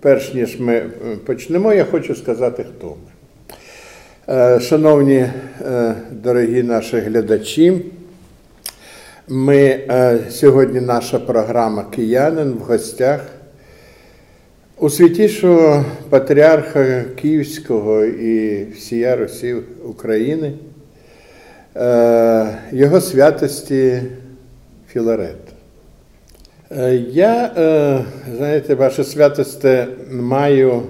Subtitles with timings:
[0.00, 0.90] перш ніж ми е,
[1.26, 3.12] почнемо, я хочу сказати, хто ми.
[4.34, 7.84] Е, Шановні е, дорогі наші глядачі,
[9.28, 9.80] ми
[10.30, 13.20] сьогодні наша програма Киянин в гостях
[14.76, 19.54] у святішого патріарха Київського і всія Русі
[19.84, 20.52] України,
[22.72, 24.02] його святості
[24.92, 25.47] Філарета.
[26.76, 28.04] Е, Я, е,
[28.36, 30.82] знаєте, ваше святосте, маю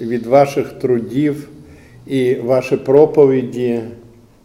[0.00, 1.48] від ваших трудів
[2.06, 3.80] і ваші проповіді,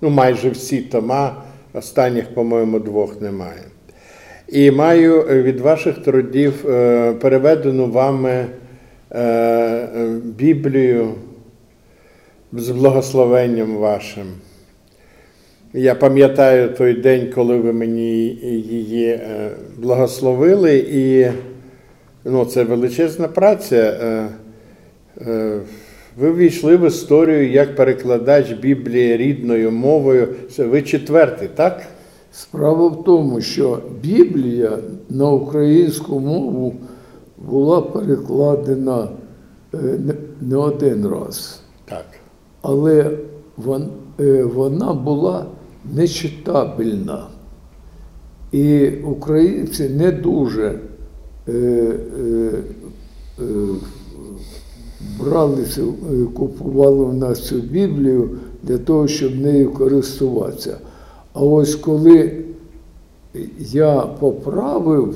[0.02, 1.44] ну майже всі тома,
[1.74, 3.62] останніх, по-моєму, двох немає.
[4.48, 8.46] І маю від ваших трудів е, переведену вами
[10.24, 11.14] Біблію
[12.52, 14.26] з благословенням вашим.
[15.76, 18.26] Я пам'ятаю той день, коли ви мені
[18.70, 21.28] її е, благословили, і
[22.26, 23.76] ну, це величезна праця.
[24.02, 24.30] Е,
[25.28, 25.60] е,
[26.18, 30.28] Ви ввійшли в історію як перекладач Біблії рідною мовою.
[30.52, 31.82] Це Ви четвертий, так?
[32.32, 34.78] Справа в тому, що Біблія
[35.10, 36.76] на українську мову
[37.38, 39.08] була перекладена
[40.42, 42.06] не- один раз, Так.
[42.62, 43.12] але
[44.44, 45.46] вона була
[45.94, 47.28] нечитабельна.
[48.52, 50.80] І українці не дуже
[51.48, 51.94] е, е,
[53.40, 53.44] е,
[55.20, 58.30] бралися, е, купували в нас цю Біблію
[58.64, 60.78] для того, щоб нею користуватися.
[61.34, 62.44] А ось коли
[63.60, 65.16] я поправив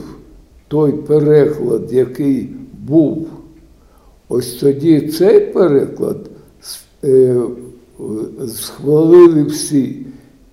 [0.67, 2.49] той переклад, який
[2.87, 3.27] був,
[4.29, 6.29] ось тоді цей переклад
[7.03, 7.43] е, е,
[8.47, 10.05] схвалили всі,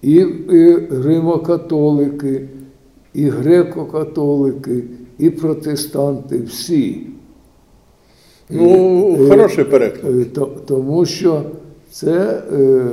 [0.05, 0.15] і,
[0.53, 2.49] і римокатолики,
[3.15, 4.83] і греко-католики,
[5.19, 7.07] і протестанти, всі.
[8.51, 10.15] Ну, Е, хороший переклад.
[10.21, 11.43] Е, то- Тому що
[11.91, 12.85] це е,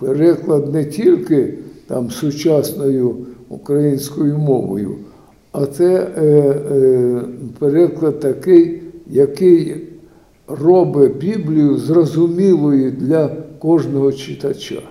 [0.00, 1.54] переклад не тільки
[1.86, 3.16] там сучасною
[3.48, 4.94] українською мовою,
[5.52, 7.20] а це е, е,
[7.58, 9.76] переклад такий, який
[10.48, 14.82] робить Біблію зрозумілою для кожного читача.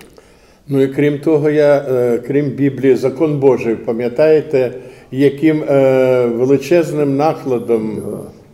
[0.70, 4.72] Ну і крім того, я, е, крім Біблії, закон Божий, пам'ятаєте,
[5.12, 8.02] яким е, величезним накладом,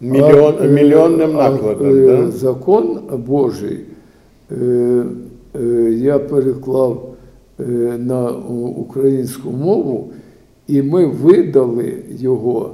[0.01, 2.07] мільйон, А, е, мільйонним а, накладом.
[2.07, 2.31] да?
[2.31, 3.79] Закон Божий
[5.91, 7.15] я переклав
[7.99, 8.31] на
[8.77, 10.11] українську мову,
[10.69, 12.71] і ми видали його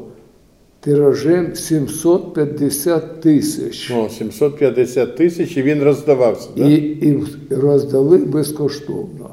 [0.81, 3.91] тиражем 750 тисяч.
[3.91, 6.49] О, 750 тисяч, і він роздавався.
[6.57, 6.65] Да?
[6.65, 7.19] І, і
[7.51, 9.31] роздали безкоштовно.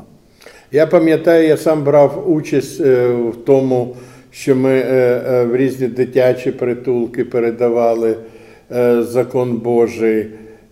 [0.72, 3.96] Я пам'ятаю, я сам брав участь е, в тому,
[4.32, 8.16] що ми е, е, в різні дитячі притулки передавали
[8.72, 10.28] е, закон Божий,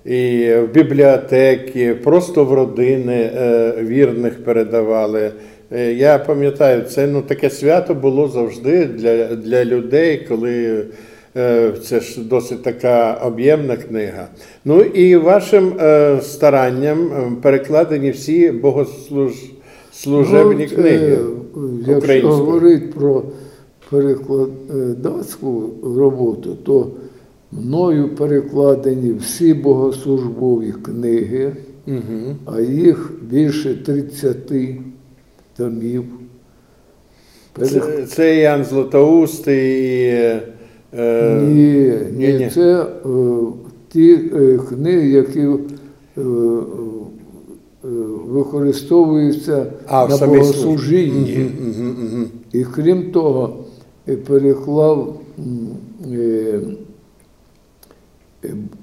[0.05, 5.31] і в бібліотеки, просто в родини е, вірних передавали.
[5.71, 10.85] Е, Я пам'ятаю, це ну, таке свято було завжди для, для людей, коли
[11.37, 14.27] е, це ж досить така об'ємна книга.
[14.65, 17.09] Ну і вашим е, старанням
[17.41, 21.13] перекладені всі богослужебні Ну, книги.
[21.13, 21.17] е,
[21.87, 23.23] Якщо говорити про
[23.89, 26.87] перекладацьку роботу, то
[27.51, 31.51] мною перекладені всі богослужбові книги,
[31.87, 32.35] Угу.
[32.45, 34.53] а їх більше 30
[35.57, 36.03] томів.
[37.61, 40.41] Це, це Ян Златоустий, і,
[40.97, 42.49] е, Ні, ні, ні-ні.
[42.53, 42.85] це е,
[43.89, 45.51] ті е, книги, які е,
[46.17, 46.23] е,
[48.27, 51.49] використовуються а, на богослужінні.
[52.53, 53.57] І крім того,
[54.27, 55.21] переклав
[56.13, 56.59] е,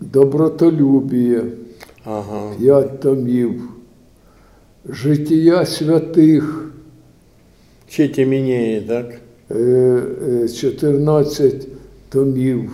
[0.01, 1.45] добротолюбіє,
[2.05, 2.51] Ага.
[2.59, 3.63] п'ять томів,
[4.89, 6.62] життя святих,
[7.93, 9.15] Чи Тімінєї, так?
[9.51, 9.55] е,
[10.45, 11.69] е, 14
[12.09, 12.71] томів.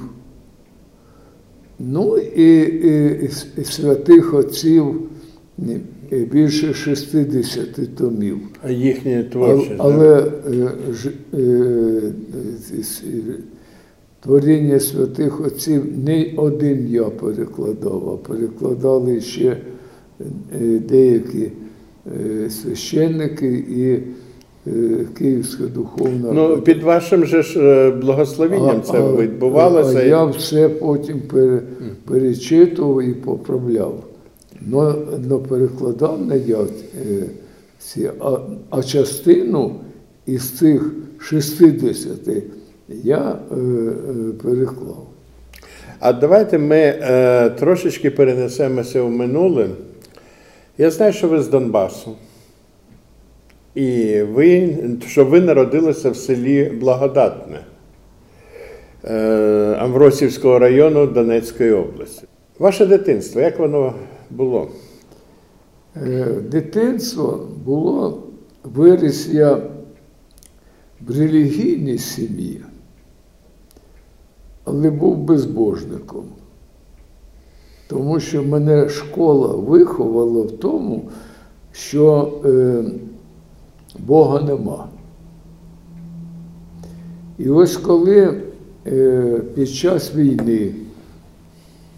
[1.79, 3.25] Ну і, і,
[3.61, 5.01] і святих отців
[6.33, 8.39] більше 60 томів.
[8.63, 9.73] А їхні Але, творчість.
[9.79, 12.13] але е, ж- е, е,
[13.07, 13.35] е,
[14.21, 19.57] творіння святих отців не один я перекладав, а перекладали ще
[20.61, 21.51] е, деякі
[22.21, 24.01] е, священники і е,
[25.19, 26.33] Київська духовна.
[26.33, 29.99] Ну, під вашим же ж е, благословенням це А- а- відбувалося.
[29.99, 31.63] А я все потім пере,
[32.05, 34.05] перечитував і поправляв.
[34.61, 34.95] Но,
[35.29, 36.67] но перекладав не я е,
[37.79, 38.37] всі, а,
[38.71, 39.75] а частину
[40.27, 42.09] із цих 60
[43.05, 43.93] я е, е,
[44.43, 45.07] переклав.
[46.01, 49.69] А давайте ми е, трошечки перенесемося в минуле.
[50.79, 52.11] Я знаю, що ви з Донбасу.
[53.79, 54.77] І ви,
[55.07, 57.61] що ви народилися в селі Благодатне
[59.05, 62.27] е, Амвросівського району Донецької області.
[62.59, 63.95] Ваше дитинство, як воно
[64.31, 64.69] було?
[65.97, 68.23] Е, Дитинство було
[68.65, 69.55] виріс я
[71.07, 72.61] в релігійній сім'ї,
[74.65, 76.25] але був безбожником.
[77.89, 81.11] Тому що мене школа виховала в тому,
[81.73, 82.85] що е,
[83.99, 84.89] Бога нема.
[87.39, 88.43] І ось коли
[88.87, 90.75] е, під час війни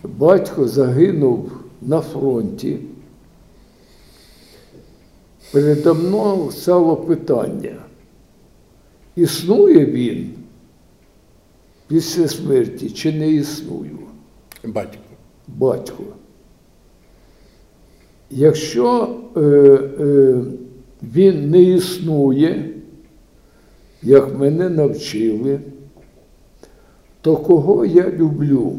[0.04, 1.52] батько загинув
[1.82, 2.78] на фронті,
[5.52, 7.76] передо мною стало питання,
[9.16, 10.30] існує він
[11.86, 13.90] після смерті чи не існує
[14.64, 14.98] Батько.
[15.48, 16.04] батько.
[18.30, 20.44] Якщо е, е,
[21.02, 22.74] він не існує,
[24.02, 25.60] як мене навчили,
[27.20, 28.78] то кого я люблю?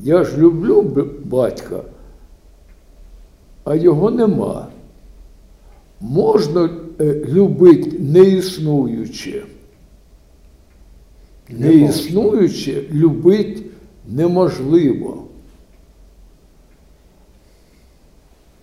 [0.00, 1.82] Я ж люблю батька,
[3.64, 4.68] а його нема.
[6.00, 6.70] Можна
[7.28, 9.42] любити неіснуюче.
[11.48, 13.62] Неіснуюче любити
[14.08, 15.26] неможливо.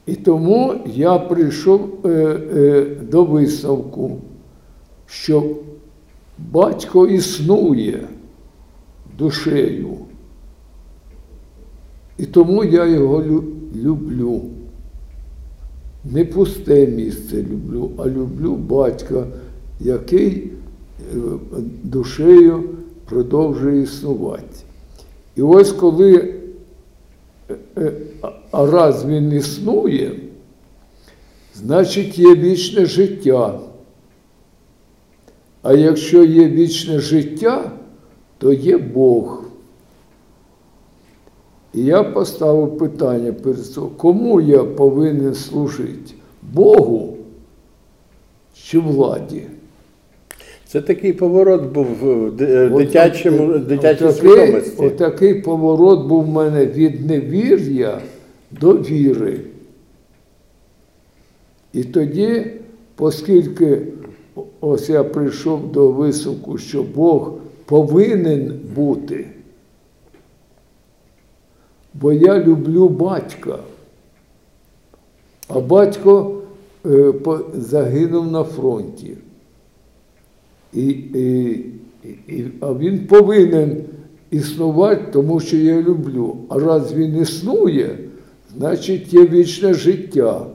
[0.06, 4.18] І тому я прийшов е, е, до висновку,
[5.06, 5.44] що
[6.52, 8.08] батько існує
[9.18, 9.98] душею.
[12.18, 13.44] І тому я його лю-
[13.76, 14.42] люблю.
[16.12, 19.28] Не пусте місце люблю, а люблю батька,
[19.80, 20.52] який
[21.14, 21.18] е,
[21.84, 22.64] душею
[23.06, 24.58] продовжує існувати.
[25.36, 26.34] І ось коли
[28.52, 30.12] раз він існує,
[31.56, 33.60] значить є вічне життя.
[35.62, 37.72] А якщо є вічне життя,
[38.38, 39.44] то є Бог.
[41.74, 46.14] І я поставив питання перед собою, кому я повинен служити?
[46.42, 47.18] Богу
[48.54, 49.48] чи владі?
[50.74, 54.86] Це такий поворот був в ди- От дитячому, от- дитячій свідомості.
[54.86, 58.02] Отакий поворот був в мене від невір'я
[58.52, 59.40] до віри.
[61.74, 62.46] І тоді,
[62.98, 63.82] оскільки
[64.62, 67.34] ось я прийшов до висновку, що Бог
[67.66, 69.28] повинен бути,
[71.94, 73.60] бо я люблю батька,
[75.48, 76.42] а батько
[76.86, 77.14] е,
[77.54, 79.18] загинув на фронті.
[80.74, 81.66] І, і,
[82.28, 83.84] і, а він повинен
[84.32, 86.38] існувати, тому що я люблю.
[86.50, 87.98] А раз він існує,
[88.58, 90.46] значить є вічне життя.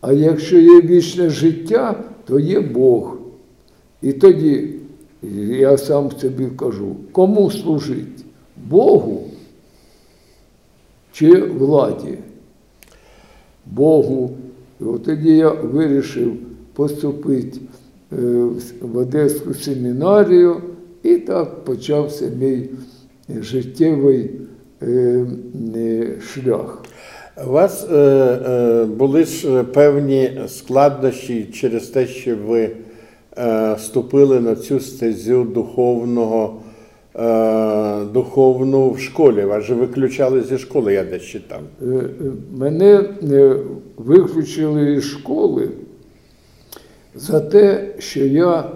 [0.00, 3.16] А якщо є вічне життя, то є Бог.
[4.02, 4.70] І тоді
[5.48, 8.24] я сам собі кажу, кому служить?
[8.68, 9.24] Богу
[11.12, 12.18] чи владі?
[13.66, 14.30] Богу.
[14.80, 16.36] І от тоді я вирішив
[16.72, 17.58] поступити
[18.80, 20.56] в Одеську семінарію,
[21.02, 22.68] і так почався мій
[23.40, 24.30] життєвий
[24.82, 25.26] е,
[25.76, 26.82] е, шлях.
[27.48, 32.70] У вас е, е, були ж певні складнощі через те, що ви
[33.38, 36.60] е, ступили на цю стезю духовного,
[37.16, 39.44] е, духовну в школі.
[39.44, 41.60] Вас же виключали зі школи, я десь читав.
[41.82, 42.10] Е, е,
[42.56, 43.56] Мене е,
[43.96, 45.68] виключили із школи
[47.14, 48.70] за те, що я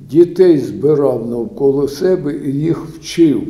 [0.00, 3.42] дітей збирав навколо себе і їх вчив.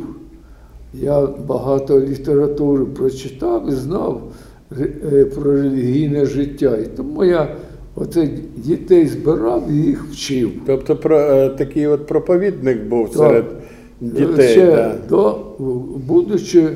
[0.93, 4.21] Я багато літератури прочитав і знав
[4.79, 6.77] е, про релігійне життя.
[6.77, 7.55] І тому я
[7.95, 10.51] оце дітей збирав і їх вчив.
[10.65, 13.17] Тобто про, е, такий от проповідник був Так.
[13.17, 13.45] серед
[14.01, 14.47] дітей.
[14.47, 14.95] ще да.
[15.09, 15.39] до,
[16.07, 16.69] будучи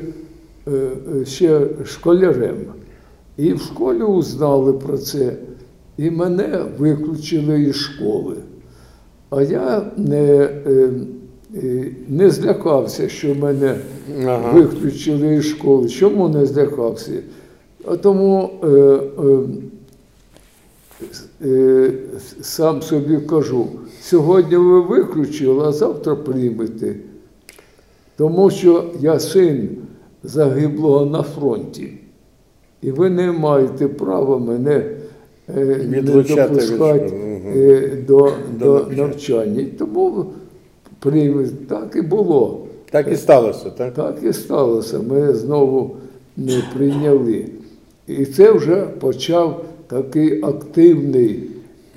[0.68, 2.58] е, ще школярем.
[3.38, 5.34] І в школі узнали про це,
[5.98, 8.36] і мене виключили із школи.
[9.30, 10.90] А я не, е,
[11.56, 13.76] е, не злякався, що мене
[14.26, 14.52] Ага.
[14.52, 15.90] виключили із школи.
[15.90, 17.12] Чому не злякався?
[17.86, 18.68] А тому е,
[21.44, 21.92] е, е,
[22.42, 23.68] сам собі кажу,
[24.02, 26.96] сьогодні ви виключили, а завтра приймете.
[28.18, 29.70] Тому що я син
[30.24, 31.94] загиблого на фронті.
[32.82, 34.97] І ви не маєте права мене
[35.56, 37.14] не Відлучати від допускати
[37.56, 39.66] е, до, До навчання.
[39.80, 40.26] Тому
[41.00, 42.68] прийме, так і було.
[42.92, 43.94] Так і сталося, так?
[43.94, 45.00] Так і сталося.
[45.00, 45.96] Ми знову
[46.38, 47.46] не прийняли.
[48.08, 51.44] І це вже почав такий активний,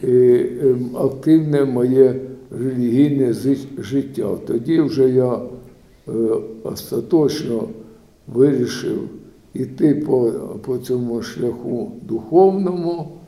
[0.05, 2.15] е, ем, активне моє
[2.61, 3.35] релігійне
[3.79, 4.29] життя.
[4.47, 6.13] Тоді вже я е,
[6.63, 7.69] остаточно
[8.27, 8.99] вирішив
[9.55, 10.33] іти по,
[10.67, 13.20] по цьому шляху духовному.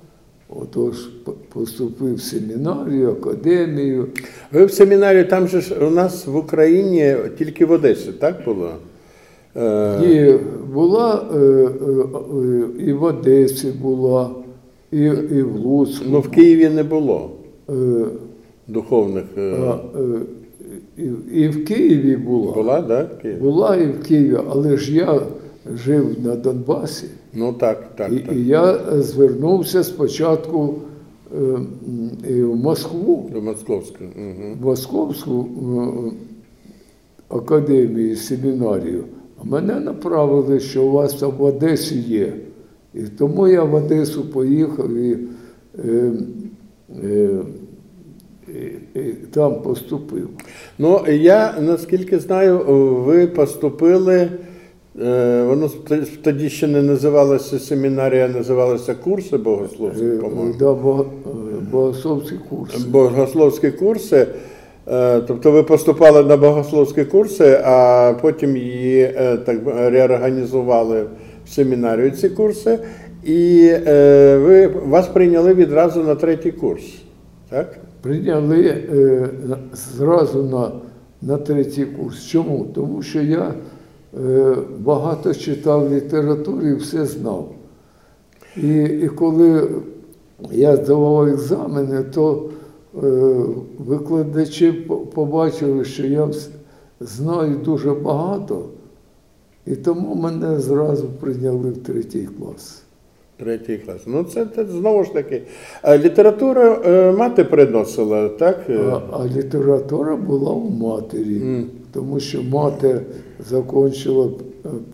[0.60, 4.06] Отож, по- поступив в семінарію, академію.
[4.52, 8.70] Ви в семінарі, там же ж у нас в Україні тільки в Одесі, так було?
[9.56, 10.38] Е, І
[10.74, 11.68] була е, е,
[12.86, 14.30] і в Одесі була,
[14.92, 16.04] і, і в Луцьку.
[16.10, 17.30] Ну, в Києві не було
[18.68, 19.24] духовних.
[19.38, 19.76] а,
[20.98, 22.52] і, і в Києві була.
[22.54, 23.18] Була, так?
[23.22, 23.38] Київ?
[23.40, 25.20] Була і в Києві, але ж я
[25.84, 27.06] жив на Донбасі.
[27.34, 28.36] Ну так, так, І, так.
[28.36, 30.74] і я звернувся спочатку
[31.34, 34.10] е, в Москву, До Московського.
[34.16, 34.56] Угу.
[34.60, 35.46] в Московську
[36.10, 39.04] е, академію, семінарію.
[39.40, 42.32] А мене направили, що у вас там в Одесі є.
[42.94, 45.18] І тому я в Одесу поїхав і,
[45.84, 46.12] е,
[47.04, 47.40] е,
[48.48, 50.28] і, і там поступив.
[50.78, 52.58] Ну, я наскільки знаю,
[53.06, 54.30] ви поступили.
[55.00, 55.70] Е, Воно
[56.22, 60.54] тоді ще не називалося семінарія, а називалося курси богословські, Е, по-моєму.
[60.58, 61.04] Да, е,
[61.72, 62.84] богословський курс.
[62.84, 64.26] Богословські курси.
[65.26, 71.06] Тобто ви поступали на богословські курси, а потім її так реорганізували
[71.44, 72.78] в семінарію ці курси,
[73.24, 73.70] і
[74.36, 76.82] ви вас прийняли відразу на третій курс.
[77.50, 77.78] Так?
[78.00, 78.76] Прийняли
[79.96, 80.72] зразу на,
[81.22, 82.26] на третій курс.
[82.26, 82.66] Чому?
[82.74, 83.54] Тому що я
[84.78, 87.48] багато читав літератури і все знав.
[88.56, 89.70] І, і коли
[90.52, 92.50] я здавав екзамени, то
[93.02, 93.08] е,
[93.78, 94.72] викладачі
[95.14, 96.28] побачили, що я
[97.00, 98.64] знаю дуже багато,
[99.66, 102.82] і тому мене зразу прийняли в третій клас.
[103.36, 104.00] Третій клас.
[104.06, 105.42] Ну, це, це знову ж таки.
[105.82, 108.60] А літературу е, мати приносила, так?
[108.68, 113.00] Е, А, а література була у матері, тому що мати
[113.50, 114.30] закінчила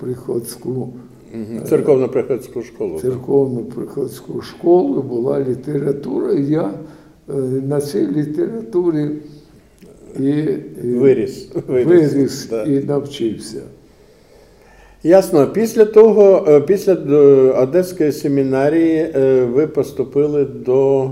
[0.01, 0.93] приходську
[1.35, 1.65] Мгм.
[1.69, 3.01] Церковно-приходську школу.
[3.01, 6.71] церковну приходську школу, була література, і я
[7.29, 7.33] е,
[7.69, 9.09] на цій літературі
[10.21, 10.29] і,
[10.85, 11.49] і Виріс.
[11.69, 12.63] виріс да.
[12.63, 13.63] і навчився.
[15.03, 15.47] Ясно.
[15.47, 17.17] Після того, е, після е,
[17.63, 19.13] Одеської семінарії
[19.53, 21.11] ви поступили до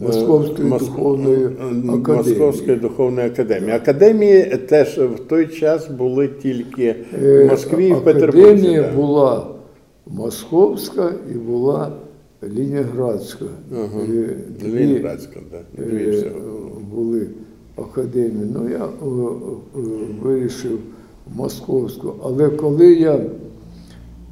[0.00, 2.16] е, Московської духовної е, академії.
[2.16, 3.72] Московської духовної академії.
[3.72, 8.46] Академії теж в той час були тільки в Е, Москві і в Петербурзі.
[8.46, 8.96] Академія да.
[8.96, 9.46] була
[10.06, 11.92] московська і була
[12.44, 13.44] Лінінградська.
[13.72, 14.04] Ага.
[14.62, 15.82] І Ленінградська, да.
[15.82, 16.24] Е,
[16.94, 17.26] були
[17.76, 18.50] академії.
[18.54, 18.88] Ну, я е,
[19.76, 19.80] е,
[20.22, 20.78] вирішив
[21.34, 22.14] московську.
[22.24, 23.20] Але коли я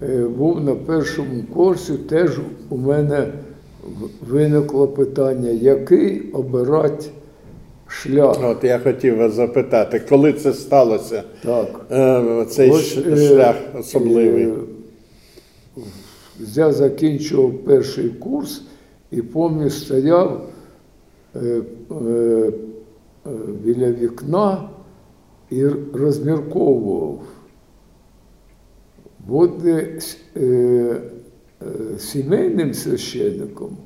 [0.03, 2.39] е, був на першому курсі, теж
[2.69, 3.33] у мене
[4.29, 7.07] виникло питання, який обирати
[7.87, 8.37] шлях.
[8.43, 11.23] От я хотів вас запитати, коли це сталося?
[11.45, 11.87] Так.
[11.91, 14.45] Е, Цей Ось, е, шлях особливий.
[14.45, 14.53] е,
[16.55, 18.63] Я закінчував перший курс
[19.11, 20.47] і пам'ятаю, стояв
[23.65, 24.69] біля вікна
[25.51, 27.19] і розмірковував.
[29.27, 29.99] Бути
[30.37, 31.01] е, е,
[31.99, 33.77] сімейним священником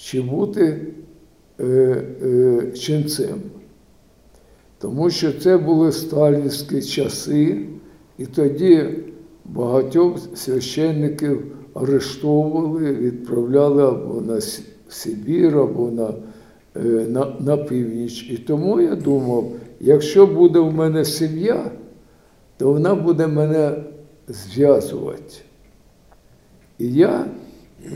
[0.00, 0.86] чи бути
[1.60, 3.40] е, е, ченцем.
[4.78, 7.66] Тому що це були сталінські часи,
[8.18, 8.86] і тоді
[9.44, 14.40] багатьох священників арештовували, відправляли або на
[14.88, 16.14] Сибір, або на,
[16.76, 18.30] е, на, на північ.
[18.30, 21.70] І тому я думав, якщо буде в мене сім'я,
[22.56, 23.84] то вона буде мене
[24.28, 25.34] зв'язувати.
[26.80, 27.26] І я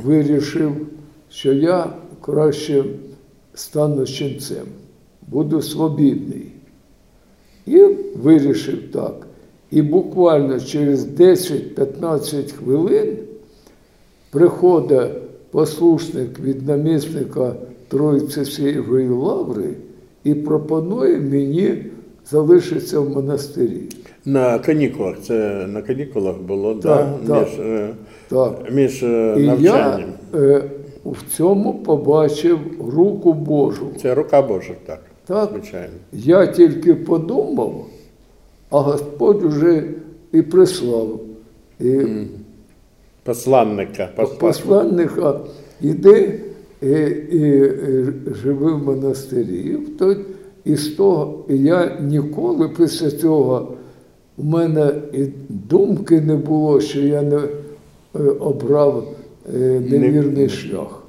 [0.04, 0.72] вирішив,
[1.30, 2.84] що я краще
[3.54, 4.66] стану ченцем,
[5.28, 6.52] буду свобідний.
[7.66, 7.84] І
[8.22, 9.26] вирішив так.
[9.70, 13.16] І буквально через 10-15 хвилин
[14.30, 15.10] приходить
[15.50, 17.54] послушник від намісника
[17.88, 19.74] Троїцевської лаври
[20.24, 21.84] і пропонує мені
[22.30, 23.80] залишитися в монастирі.
[24.24, 25.16] На канікулах.
[25.22, 27.34] Це на канікулах було, Так, да?
[27.34, 27.48] так.
[27.48, 27.88] між, е,
[28.28, 28.72] Так.
[28.72, 30.10] між е, І я навчанням.
[30.34, 30.62] е,
[31.04, 32.58] в цьому побачив
[32.94, 33.86] руку Божу.
[34.02, 35.02] Це рука Божа, так.
[35.26, 35.50] Так.
[35.52, 35.94] Звичайно.
[36.12, 37.86] Я тільки подумав,
[38.70, 39.84] а Господь уже
[40.32, 41.20] і прислав.
[41.80, 42.00] І
[43.22, 44.08] Посланника.
[44.40, 45.40] посланника
[45.80, 46.40] іди
[46.82, 49.56] і, і, і живи в монастирі.
[49.56, 50.16] І, в той,
[50.64, 53.72] І з того, я ніколи після цього
[54.36, 57.48] у мене і думки не було, що я не е,
[58.40, 59.14] обрав
[59.54, 59.58] е,
[59.90, 61.02] невірний шлях.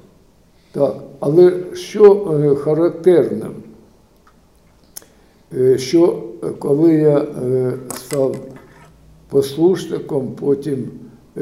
[0.72, 0.96] Так.
[1.20, 3.50] Але що е, характерно,
[5.56, 6.22] е, що
[6.58, 7.26] коли я
[7.94, 8.36] став
[9.28, 10.88] послушником, потім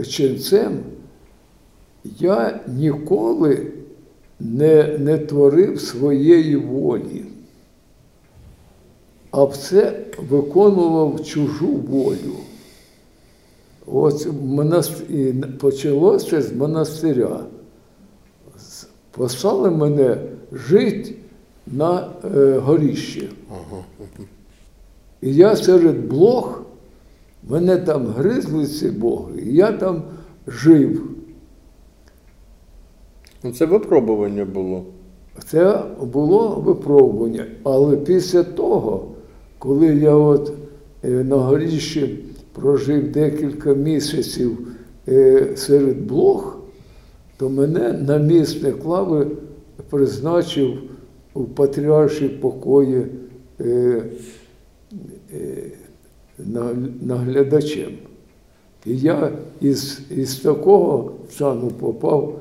[0.09, 0.73] ченцем,
[2.18, 3.66] я ніколи
[4.40, 7.25] не, не творив своєї волі,
[9.36, 10.00] а все
[10.30, 12.36] виконував чужу волю.
[15.08, 17.40] І почалося з монастиря.
[19.10, 20.18] Послали мене
[20.52, 21.14] жити
[21.66, 23.28] на е, горіще.
[25.22, 26.62] І я серед блох,
[27.48, 30.02] мене там гризли ці боги, і я там
[30.46, 31.02] жив.
[33.42, 34.84] Ну, Це випробування було.
[35.46, 37.46] Це було випробування.
[37.64, 39.13] Але після того,
[39.64, 40.52] коли я от
[41.04, 42.18] е, на горіщі
[42.52, 44.59] прожив декілька місяців
[45.09, 46.59] е, серед блох,
[47.37, 49.26] то мене намісник лави
[49.90, 50.71] призначив
[51.35, 53.06] у патріарші покої
[53.61, 54.02] е,
[56.38, 57.92] на- наглядачем.
[58.87, 62.40] І я із, із такого стану попав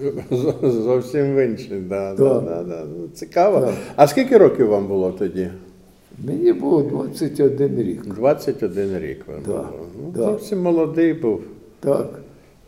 [0.62, 1.80] Зовсім в інший.
[1.80, 2.84] Да, да, да, да.
[2.98, 3.60] Ну, Цікаво.
[3.60, 3.74] Так.
[3.96, 5.50] А скільки років вам було тоді?
[6.18, 8.06] Мені було 21 рік.
[8.06, 9.86] 21 рік вам Да, було.
[10.02, 10.22] Ну, да.
[10.22, 11.40] Зовсім молодий був.
[11.80, 12.20] Так.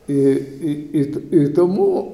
[0.09, 0.15] І,
[0.63, 2.13] і, і, і тому,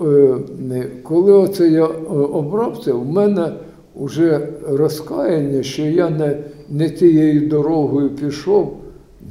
[0.72, 3.52] е, коли оце я е, обрав це, в мене
[3.96, 6.38] вже розкаяння, що я не,
[6.70, 8.76] не тією дорогою пішов,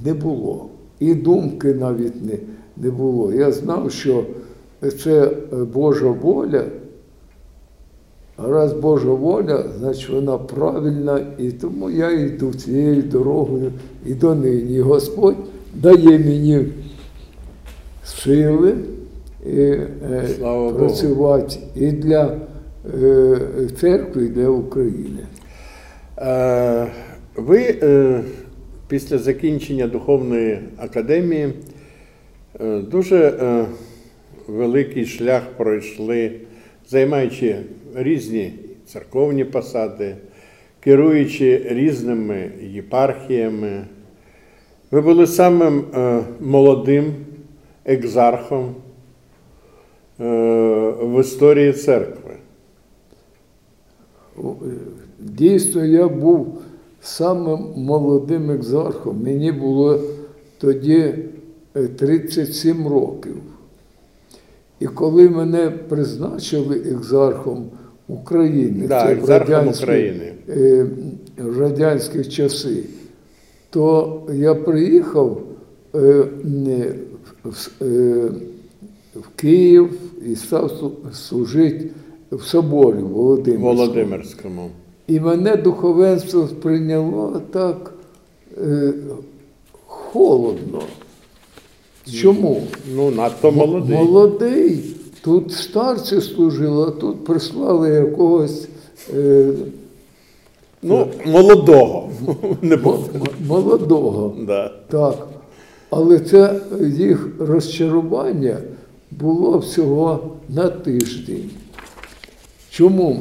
[0.06, 0.70] не було.
[1.00, 2.38] І думки навіть не,
[2.78, 3.34] не було.
[3.34, 4.24] Я знав, що
[5.04, 6.64] це е, Божа воля.
[8.38, 13.72] А раз Божа воля, значить вона правильна, і тому я йду цією дорогою
[14.06, 14.74] і донині.
[14.76, 15.36] І Господь
[15.76, 16.66] дає мені
[18.06, 18.76] сили
[19.46, 20.80] і, е, Слава Богу.
[20.80, 22.38] працювати і для
[23.04, 23.38] е,
[23.80, 25.20] церкви, і для України.
[26.18, 26.88] Е,
[27.36, 28.22] Ви е,
[28.88, 31.54] після закінчення духовної академії
[32.62, 33.66] е, дуже е,
[34.48, 36.32] великий шлях пройшли,
[36.90, 37.56] займаючи
[37.96, 38.54] різні
[38.86, 40.16] церковні посади,
[40.80, 43.86] керуючи різними єпархіями.
[44.92, 47.14] Ви були самим е, молодим
[47.86, 48.76] екзархом
[50.20, 50.24] е,
[51.02, 52.32] в історії церкви.
[54.38, 54.42] Е,
[55.20, 56.62] Дійсно, я був
[57.02, 59.24] самим молодим екзархом.
[59.24, 60.00] Мені було
[60.58, 61.16] тоді
[61.76, 63.36] е, 37 років.
[64.80, 67.70] І коли мене призначили екзархом
[68.14, 70.34] України, Да, це в радянські, України.
[70.50, 70.86] е,
[71.38, 72.84] в радянські часи,
[73.70, 75.42] то я приїхав
[75.96, 76.86] е, не,
[77.44, 78.32] в, е,
[79.16, 79.90] в Київ
[80.32, 81.90] і став слу- служити
[82.32, 83.76] в соборі Володимирському.
[83.76, 84.70] Володимирському.
[85.08, 87.94] І мене духовенство сприйняло так
[88.58, 88.94] е,
[89.86, 90.82] холодно.
[92.12, 92.62] Чому?
[92.96, 93.98] Ну, надто молодий.
[93.98, 94.96] Молодий.
[95.24, 98.68] Тут старці служили, а тут прислали якогось
[99.14, 99.46] е,
[100.84, 102.10] Ну, молодого.
[103.48, 104.36] Молодого.
[104.48, 104.72] Да.
[104.90, 105.28] Так.
[105.90, 108.58] Але це їх розчарування
[109.12, 111.50] було всього на тиждень.
[112.70, 113.20] Чому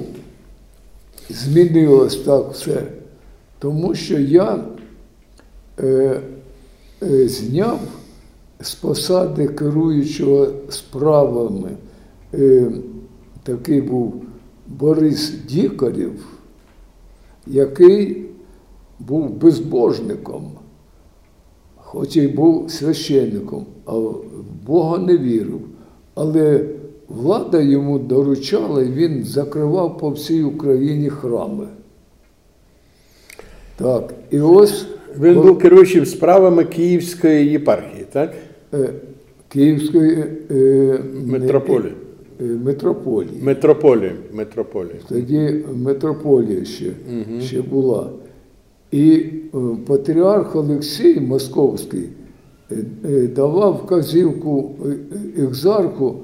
[1.31, 2.83] змінилось так все?
[3.59, 4.65] Тому що я
[5.81, 6.21] е,
[7.03, 7.81] е, зняв
[8.61, 11.71] з посади керуючого справами,
[13.43, 14.25] такий був
[14.67, 16.13] Борис Дікарєв,
[17.47, 18.25] який
[18.99, 20.53] був безбожником
[21.93, 24.25] хоч і був священником, а в
[24.67, 25.61] Бога не вірив.
[26.15, 26.65] Але
[27.09, 31.67] влада йому доручала, і він закривав по всій Україні храми.
[33.77, 34.87] Так, і ось
[35.21, 38.35] Він був керуючим справами Київської єпархії, так?
[38.75, 38.89] е,
[39.49, 41.93] Київської е, Митрополії.
[42.41, 43.43] Е, митрополії.
[43.43, 44.13] Метрополії.
[44.33, 45.01] Метрополії.
[45.09, 46.91] Тоді митрополія ще,
[47.41, 48.11] ще була.
[48.91, 52.09] І е, патріарх Олексій Московський
[52.73, 52.77] е,
[53.27, 54.71] давав вказівку
[55.39, 56.15] екзарху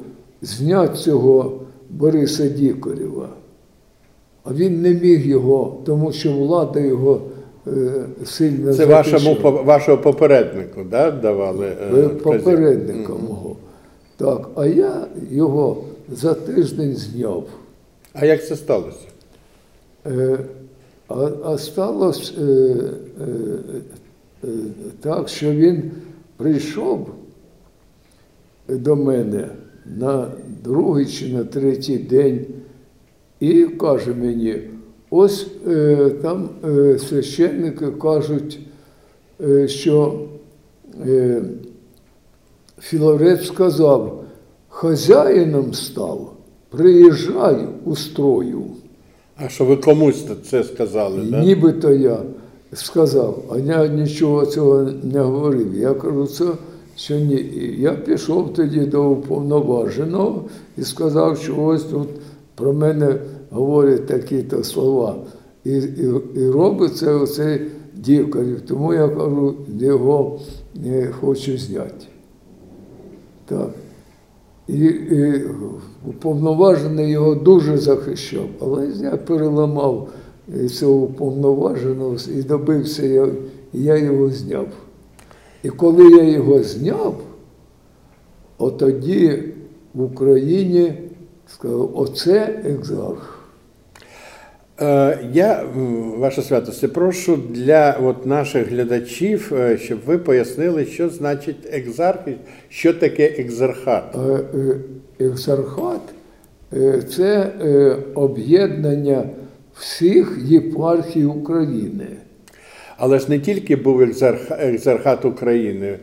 [0.42, 3.28] зняти цього Бориса Дікарєва.
[4.44, 7.20] А він не міг його, тому що влада його
[8.24, 11.66] сильно Це вашому, вашого попереднику да, давали
[12.22, 13.56] попередника мого.
[14.16, 15.76] Так, а я його
[16.10, 17.48] за тиждень зняв.
[18.12, 19.06] А як це сталося?
[20.06, 20.38] Е,
[21.08, 23.26] А, а сталося е, е,
[24.44, 24.48] е,
[25.00, 25.90] так, що він
[26.36, 27.14] прийшов
[28.68, 29.48] до мене
[29.86, 30.28] на
[30.64, 32.46] другий чи на третій день
[33.40, 34.60] і каже мені,
[35.10, 38.58] ось е, там е, священники кажуть,
[39.40, 40.20] е, що
[41.06, 41.42] е,
[42.80, 44.24] Філарет сказав,
[44.76, 46.32] хазяїном став,
[46.70, 48.62] приїжджай устрою.
[49.36, 51.22] А що ви комусь це сказали.
[51.30, 51.44] Да?
[51.44, 52.18] Нібито я
[52.72, 55.74] сказав, а я нічого цього не говорив.
[55.74, 56.44] Я кажу, це
[56.96, 57.50] що ні.
[57.78, 60.44] Я пішов тоді до уповноваженого
[60.78, 62.08] і сказав, що ось тут
[62.54, 63.16] про мене
[63.50, 65.16] говорять такі-то слова.
[65.64, 67.60] І, і, і робить це оцей
[67.94, 68.60] дівкарів.
[68.60, 70.40] Тому я кажу, його
[70.74, 72.06] не хочу зняти.
[73.46, 73.68] Так.
[74.68, 75.44] І, і
[76.06, 80.08] уповноважений його дуже захищав, але я переламав
[80.56, 83.26] е, цього уповноваженого і добився, я,
[83.72, 84.68] і я його зняв.
[85.62, 87.20] І коли я його зняв,
[88.58, 89.42] отоді
[89.94, 90.94] в Україні
[91.46, 93.35] сказав, оце екзарх.
[94.80, 95.64] Е, Я,
[96.16, 102.18] ваша святості, прошу для от наших глядачів, е, щоб ви пояснили, що значить екзарх,
[102.68, 104.16] що таке екзархат.
[104.54, 104.76] Е,
[105.20, 106.00] Екзархат
[107.16, 107.50] це
[108.14, 109.24] об'єднання
[109.74, 112.06] всіх єпархій України.
[112.96, 115.98] Але ж не тільки був екзарх, екзархат України,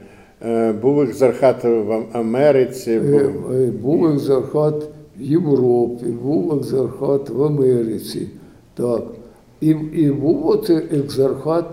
[0.81, 2.99] був екзархат в Америці.
[2.99, 3.71] Був...
[3.81, 4.83] Був екзархат
[5.19, 8.27] в Європі, був екзархат в Америці.
[8.73, 9.03] Так.
[9.61, 11.65] І, і був оце екзархат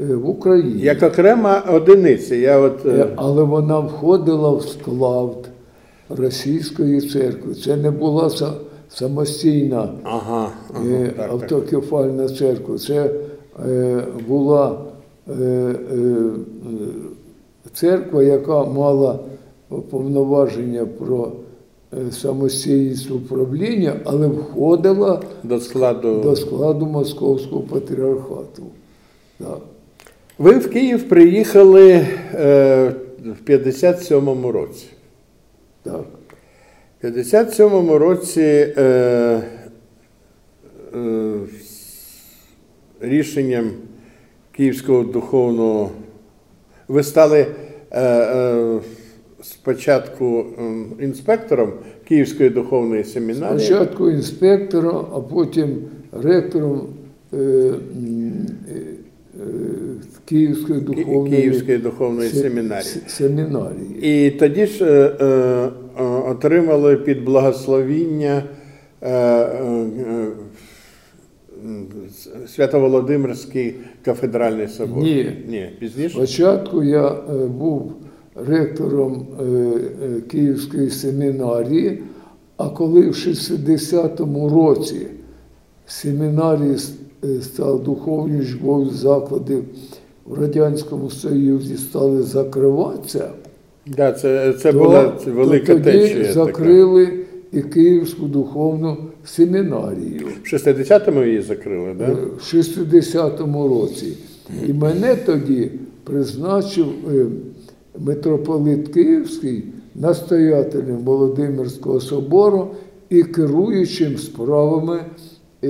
[0.00, 0.82] е, в Україні.
[0.82, 2.34] Як окрема одиниця.
[2.34, 5.48] Я от, е, Е, Але вона входила в склад
[6.08, 7.54] Російської церкви.
[7.54, 8.30] Це не була
[8.88, 11.30] самостійна Ага, ага е, так, так.
[11.32, 12.78] автокефальна церква.
[12.78, 13.10] Це
[13.68, 14.78] е, була
[15.28, 15.74] е, е,
[17.72, 19.18] церква, яка мала
[19.90, 21.32] повноваження про
[22.10, 26.20] самостійність управління, але входила До складу.
[26.22, 28.62] до складу Московського патріархату.
[29.38, 29.58] Так.
[30.38, 34.86] Ви в Київ приїхали е, в 57-му році.
[35.82, 36.04] так.
[37.02, 38.82] В 57-му році е,
[40.94, 41.34] е,
[43.00, 43.70] рішенням
[44.52, 45.90] Київського духовного
[46.88, 47.46] ви стали
[47.90, 48.80] е, е,
[49.48, 50.44] спочатку
[51.00, 51.72] інспектором
[52.08, 53.60] Київської духовної семінарії.
[53.60, 55.78] Спочатку інспектором, а потім
[56.22, 56.86] ректором
[57.32, 57.72] е, е,
[59.40, 59.48] е,
[60.24, 63.02] Київської духовної, Київської духовної семінарії.
[63.06, 63.98] семінарії.
[64.02, 65.08] І тоді ж
[66.26, 68.42] отримали під благословіння
[72.46, 75.02] Свято-Володимирський кафедральний собор.
[75.02, 75.36] Ні.
[75.48, 76.14] Ні, пізніше.
[76.14, 77.16] Спочатку я
[77.58, 77.92] був
[78.46, 82.02] ректором е, е, Київської семінарії,
[82.56, 85.06] а коли в 60-му році
[85.86, 86.76] семінарії
[87.24, 89.58] е, став духовні жбові заклади
[90.26, 93.30] в Радянському Союзі стали закриватися,
[93.96, 96.18] Да, це, це то- була це велика то тоді течія.
[96.22, 96.32] така.
[96.32, 97.08] закрили
[97.52, 100.26] і Київську духовну семінарію.
[100.44, 102.08] В 60-му її закрили, так?
[102.08, 102.12] Да?
[102.14, 104.12] в 60-му році.
[104.68, 105.70] І мене тоді
[106.04, 106.86] призначив
[107.98, 112.68] митрополит Київський настоятелем Володимирського собору
[113.08, 115.04] і керуючим справами
[115.64, 115.68] е,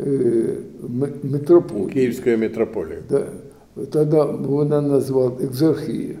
[0.00, 0.44] е,
[1.22, 1.88] митрополії.
[1.88, 2.98] Київської митрополії.
[3.10, 3.26] Да.
[3.90, 4.16] Тоді
[4.48, 6.14] вона назвала екзархія.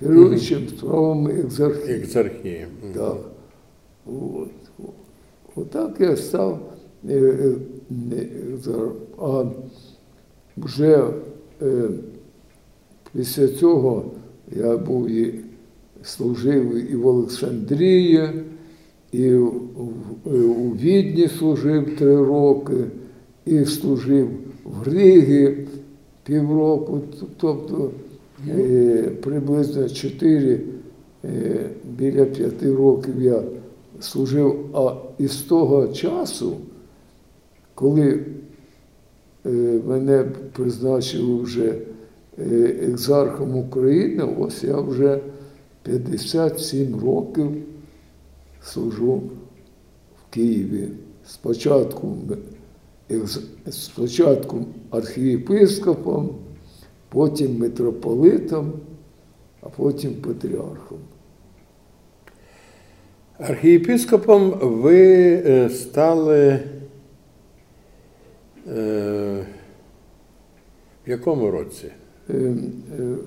[0.00, 1.96] Керуючим справами екзархії.
[1.98, 2.66] Екзархії.
[2.94, 3.16] Так.
[4.06, 4.48] От.
[5.56, 6.72] Отак я став.
[7.10, 7.14] е,
[8.66, 8.78] е,
[9.18, 9.44] А
[10.56, 11.04] вже
[11.62, 11.82] е,
[13.12, 14.04] після цього
[14.56, 15.34] я був і
[16.02, 18.28] служив і в Олександрії,
[19.12, 22.74] і у Відні служив три роки,
[23.46, 24.28] і служив
[24.64, 25.66] в Ригі
[26.24, 27.00] півроку,
[27.36, 27.90] тобто
[28.48, 30.60] е, приблизно чотири,
[31.24, 33.42] е, біля п'яти років я
[34.00, 36.56] служив, а із того часу,
[37.74, 38.24] коли
[39.46, 41.74] е, мене призначили вже
[42.38, 45.20] екзархом України, ось я вже
[45.82, 47.50] 57 років
[48.62, 49.22] служу
[50.16, 50.88] в Києві.
[51.26, 52.16] Спочатку,
[53.70, 56.30] спочатку архієпископом,
[57.08, 58.72] потім митрополитом,
[59.60, 60.98] а потім патріархом.
[63.38, 65.04] Архієпископом ви
[65.46, 66.60] е, стали
[68.68, 69.46] Е,
[71.06, 71.90] в якому році?
[72.30, 72.54] Е, е,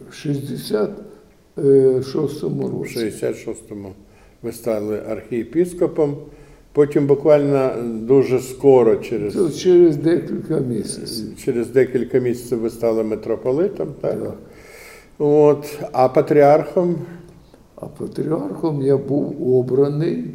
[0.09, 2.99] В 66-му році.
[2.99, 3.89] 66-му
[4.43, 6.15] ви стали архієпіскопом.
[6.73, 7.71] Потім буквально
[8.07, 11.25] дуже скоро, через, Це через декілька місяців.
[11.45, 14.23] через декілька місяців ви стали митрополитом, так?
[14.23, 14.33] Так.
[15.17, 16.95] От, а патріархом
[17.75, 20.25] А патріархом я був обраний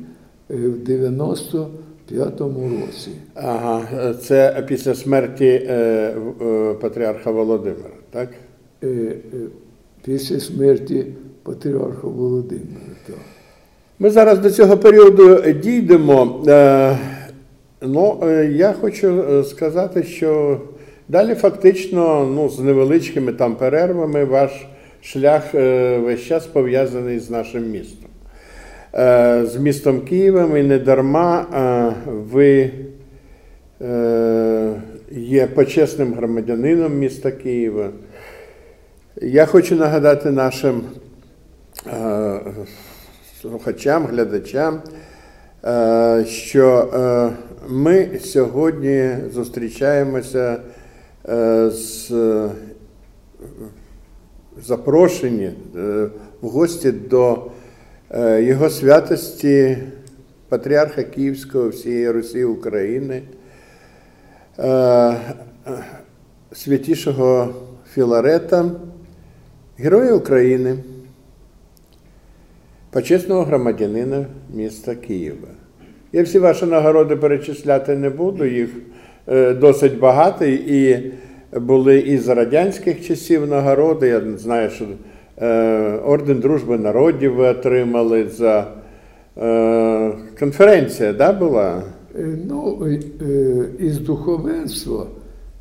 [0.50, 3.10] е, в 95-му році.
[3.34, 5.70] ага, це після смерті е,
[6.42, 8.28] е, патріарха Володимира, так?
[8.84, 9.16] Е, е,
[10.04, 11.06] Після смерті
[11.42, 12.66] патріарха Володимира.
[13.98, 16.44] Ми зараз до цього періоду дійдемо.
[16.48, 16.98] Е,
[17.86, 20.60] Ну, я хочу сказати, що
[21.08, 24.66] далі фактично ну, з невеличкими там перервами ваш
[25.00, 25.54] шлях
[26.04, 28.10] весь час пов'язаний з нашим містом.
[29.46, 31.46] З містом Києвом і не дарма
[32.06, 32.70] ви
[35.12, 37.90] є почесним громадянином міста Києва.
[39.22, 40.82] Я хочу нагадати нашим
[41.86, 42.40] е,
[43.40, 44.82] слухачам, глядачам,
[45.64, 47.30] е, що е,
[47.68, 50.60] ми сьогодні зустрічаємося
[51.68, 52.12] з
[54.62, 55.52] запрошені
[56.40, 57.50] в гості до
[58.38, 59.78] Його святості
[60.48, 63.22] Патріарха Київського всієї Русі України,
[66.52, 67.54] святішого
[67.92, 68.70] Філарета,
[69.78, 70.76] Героя України
[72.90, 75.48] почесного громадянина міста Києва.
[76.12, 78.70] Я всі ваші нагороди перечисляти не буду, їх
[79.28, 81.12] е, досить багато, і
[81.52, 84.08] були і за радянських часів нагороди.
[84.08, 84.84] Я знаю, що
[85.38, 88.66] е, Орден Дружби народів ви отримали за
[89.38, 91.82] е, конференція, да, була?
[92.48, 92.88] Ну,
[93.78, 95.06] із духовенства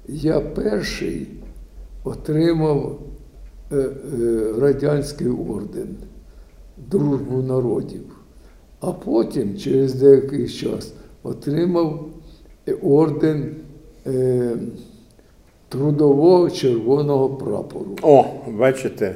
[0.08, 1.28] я перший
[2.04, 3.00] отримав
[4.60, 5.88] радянський орден
[6.92, 8.02] Дружбу народів,
[8.82, 12.06] а потім, через деякий час, отримав
[12.70, 13.56] е, орден
[14.08, 14.52] е,
[15.70, 17.96] Трудового червоного прапору.
[18.02, 18.26] О,
[18.58, 19.16] бачите,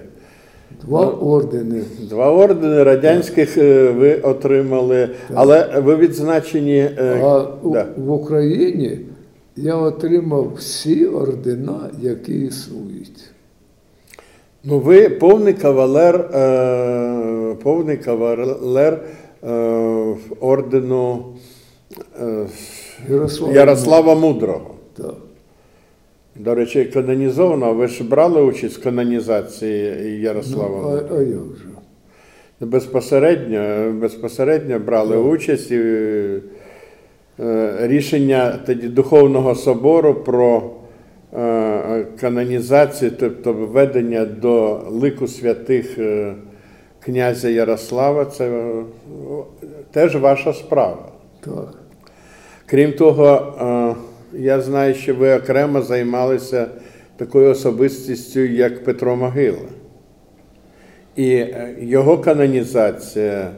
[0.85, 1.81] Два ордени.
[2.09, 6.77] два ордени радянських е, ви отримали, але ви відзначені.
[6.77, 7.87] е, А да.
[7.97, 8.99] в Україні
[9.55, 13.23] я отримав всі ордена, які існують.
[14.63, 18.99] Ну, ви повний кавалер, е, повний кавалер
[19.43, 19.49] е,
[20.39, 21.25] ордену
[22.21, 22.45] е,
[23.09, 24.75] Ярослава Ярослава Мудрого.
[24.97, 25.13] Так.
[26.35, 27.73] До речі, канонізовано.
[27.73, 31.07] Ви ж брали участь в канонізації Ярослава Ну, Мудрого?
[31.11, 31.65] а, а як же?
[32.59, 36.41] Безпосередньо, безпосередньо брали участь і е,
[37.81, 40.63] рішення тоді Духовного собору про
[41.33, 46.33] е, канонізацію, тобто введення до лику святих е,
[46.99, 48.83] князя Ярослава, це е,
[49.91, 51.11] теж ваша справа.
[51.39, 51.73] Так.
[52.65, 53.55] Крім того,
[54.33, 56.67] я знаю, що ви окремо займалися
[57.17, 59.69] такою особистістю, як Петро Могила.
[61.15, 61.45] І
[61.79, 63.51] його канонізація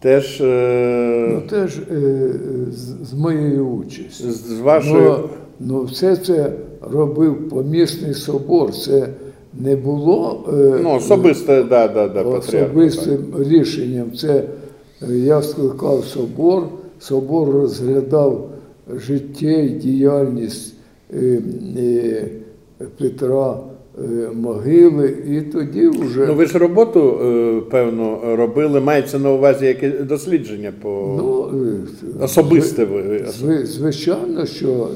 [0.00, 2.30] теж е, Ну, теж е,
[2.72, 4.30] з, з моєю участю.
[4.30, 5.10] з з вашою.
[5.10, 5.28] Ну,
[5.60, 6.52] ну, все це
[6.92, 8.72] робив помісний собор.
[8.74, 9.08] Це
[9.60, 12.68] не було е, Ну, особисте, да, да, да, патріарха, так.
[12.76, 14.12] особистим рішенням.
[14.12, 14.42] Це
[15.02, 16.62] е, я скликав собор,
[16.98, 18.48] собор розглядав
[18.96, 20.74] життя і діяльність
[21.14, 21.40] е,
[21.78, 22.24] е,
[22.98, 23.56] Петра е,
[24.34, 29.90] Могили, і тоді вже Ну, ви ж роботу, е, певно, робили, мається на увазі яке
[29.90, 31.60] дослідження по ну,
[32.20, 33.24] е, особисте ви.
[33.28, 34.88] Зви- Звичайно, що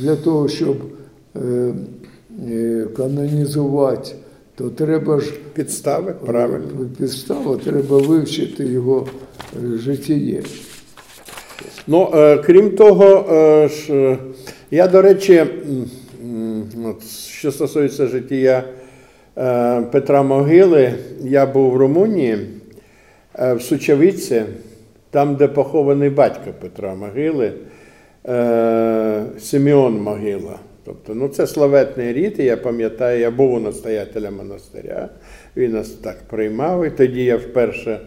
[0.00, 0.76] для того, щоб
[1.36, 1.72] е,
[2.50, 4.10] е, канонізувати,
[4.56, 6.66] то треба ж Підстави, правильно.
[6.98, 9.06] підставу, треба вивчити його
[9.84, 10.42] е.
[11.86, 14.18] Ну, е, крім того, е, е,
[14.70, 15.44] я, до речі,
[16.86, 16.96] от,
[17.38, 18.64] що стосується життя
[19.38, 22.38] е, Петра Могили, я був в Румунії,
[23.38, 24.42] е, в Сучавиці,
[25.10, 27.52] там, де похований батько Петра Могили,
[28.28, 30.58] е, Симеон Могила.
[30.84, 35.08] Тобто, ну це славетний рід, і я пам'ятаю, я був у настоятеля монастиря,
[35.56, 38.00] він нас так приймав, і тоді я вперше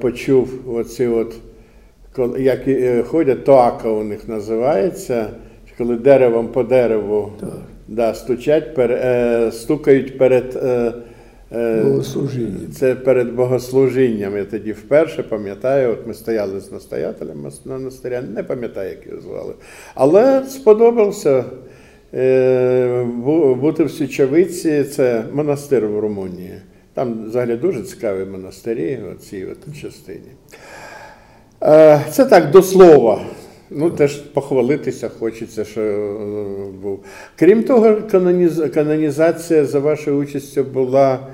[0.00, 1.34] почув оці от
[2.38, 2.60] як
[3.06, 5.26] ходять, тоака у них називається,
[5.78, 7.67] коли деревом по дереву Так.
[7.88, 10.92] Да, стучать, пер, е, стукають перед е,
[11.52, 11.84] Е.
[12.74, 14.36] Це перед богослужінням.
[14.36, 19.54] Я тоді вперше пам'ятаю, от ми стояли з настоятелем монастиря, не пам'ятаю, як його звали.
[19.94, 21.44] Але сподобався
[22.14, 23.04] е,
[23.60, 26.54] бути в Січовиці, це монастир в Румунії.
[26.94, 29.46] Там взагалі дуже цікаві монастирі у цій
[29.82, 30.30] частині.
[31.62, 33.20] Е, Це так до слова.
[33.70, 37.04] Ну, теж похвалитися хочеться, що е, був.
[37.38, 37.96] Крім того,
[38.74, 41.26] канонізація за вашою участю була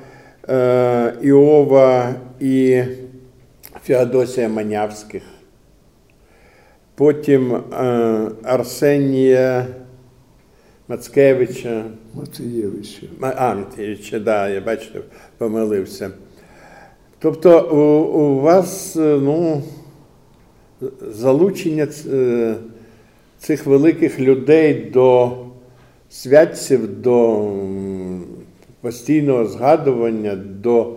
[0.49, 2.83] е, Іова і
[3.85, 5.23] Феодосія Манявських.
[6.95, 7.61] Потім е,
[8.43, 9.67] Арсенія
[10.89, 11.85] Мацкевича.
[12.15, 13.07] Мацієвича.
[13.19, 15.01] Ма- А, Матвійовича, да, я бачите,
[15.39, 16.11] помилився.
[17.19, 19.63] Тобто у, у вас е, ну,
[21.13, 22.55] залучення е,
[23.39, 25.33] цих великих людей до
[26.11, 27.49] святців, до
[28.81, 30.93] постійного згадування, до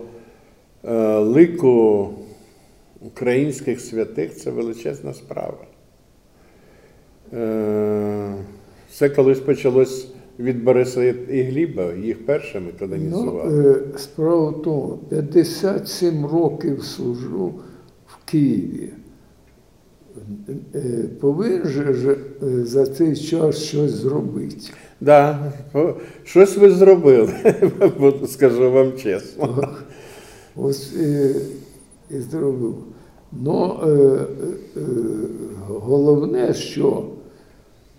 [0.84, 2.08] е, лику
[3.00, 5.58] українських святих це величезна справа.
[7.32, 8.34] Е,
[8.90, 13.70] Все колись почалось від Бориса і Гліба, їх першими Ну, канонізували.
[13.94, 17.54] е, справа в тому, 57 років служу
[18.06, 18.90] в Києві.
[20.74, 24.56] Е, Повинен же е, за цей час щось зробити.
[25.00, 25.52] Да,
[26.24, 27.32] щось ви зробили,
[28.28, 29.68] скажу вам чесно.
[30.56, 31.34] Ось е,
[32.10, 32.74] і зробив.
[33.32, 34.80] Ну, е, е,
[35.68, 37.04] головне, що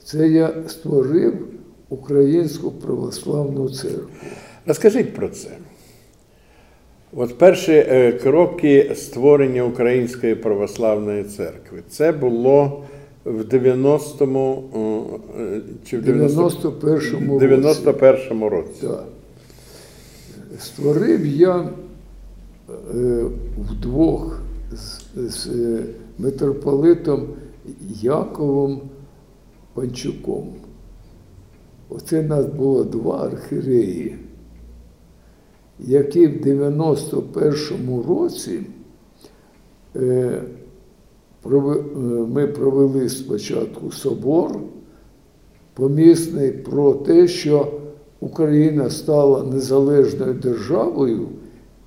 [0.03, 1.34] це я створив
[1.89, 4.10] Українську православну церкву.
[4.65, 5.49] Розкажіть про це.
[7.13, 11.84] От перші е, кроки створення Української православної церкви.
[11.89, 12.84] Це було
[13.26, 14.63] в 90-му
[15.39, 17.45] е, чи в 91-му році.
[17.45, 18.82] 91-му році.
[18.82, 19.04] Так.
[20.60, 23.24] Створив я е,
[23.58, 24.41] вдвох
[24.72, 25.50] з, з
[26.17, 27.28] митрополитом
[28.02, 28.82] Яковом
[29.74, 30.54] Панчуком.
[31.89, 34.15] Оце нас було два архіреї,
[35.79, 38.59] які в 91-му році
[39.95, 40.41] е, е,
[42.27, 44.59] ми провели спочатку собор
[45.73, 47.71] помісний про те, що
[48.19, 51.27] Україна стала незалежною державою,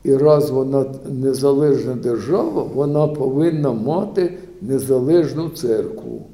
[0.04, 6.26] і раз вона незалежна держава, вона повинна мати незалежну церкву.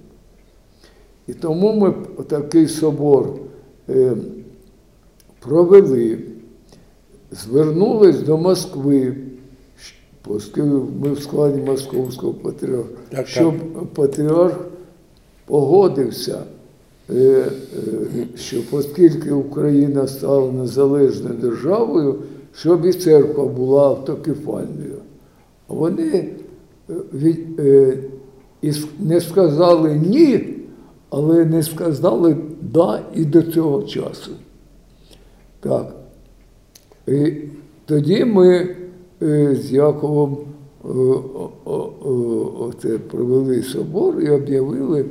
[1.26, 1.94] І тому ми
[2.26, 3.28] такий собор
[3.88, 4.16] е,
[5.40, 6.18] провели,
[7.30, 9.14] звернулись до Москви,
[10.26, 10.62] оскільки
[11.02, 13.26] ми в складі Московського патріарха, Так, так.
[13.28, 13.54] щоб
[13.94, 14.58] патріарх
[15.46, 16.42] погодився,
[17.10, 17.46] е, е,
[18.36, 22.14] що оскільки Україна стала незалежною державою,
[22.54, 24.94] щоб і церква була автокефальною.
[25.68, 26.28] А Вони
[26.90, 27.98] е, від- е,
[28.62, 30.54] і не сказали ні,
[31.10, 34.30] але не сказали да і до цього часу.
[35.60, 35.94] Так.
[37.08, 37.32] І
[37.86, 38.76] тоді ми
[39.22, 40.38] е, з Яковом
[40.84, 40.88] е,
[42.58, 45.04] оце провели собор і об'явили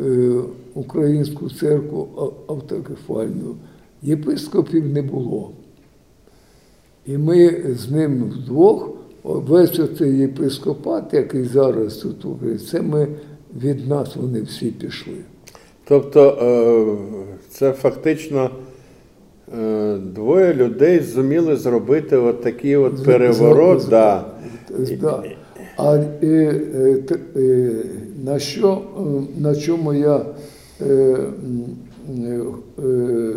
[0.00, 0.30] е,
[0.74, 2.08] українську церкву
[2.46, 3.54] автокефальну.
[4.02, 5.50] Єпископів не було.
[7.06, 8.90] І ми з ним вдвох,
[9.24, 12.26] весь оцей єпископат, який зараз тут
[12.70, 13.08] це ми
[13.62, 15.16] від нас вони всі пішли.
[15.84, 16.98] Тобто
[17.50, 18.50] це фактично
[20.14, 23.86] двоє людей зуміли зробити от такий от переворот.
[23.90, 24.24] Да.
[25.00, 25.22] Да.
[25.76, 26.26] А е,
[26.74, 27.70] е, т- е,
[28.24, 29.00] на, що, е,
[29.42, 30.26] на чому я
[30.80, 32.40] е, е,
[32.78, 33.32] е,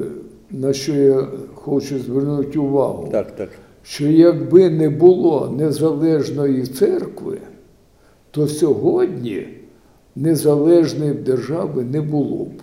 [0.52, 3.08] на що я хочу звернути увагу?
[3.12, 3.49] Так, так.
[3.84, 7.38] що якби не було незалежної церкви,
[8.32, 9.47] то сьогодні
[10.15, 12.62] незалежної держави не було б.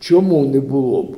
[0.00, 1.16] Чому не було б?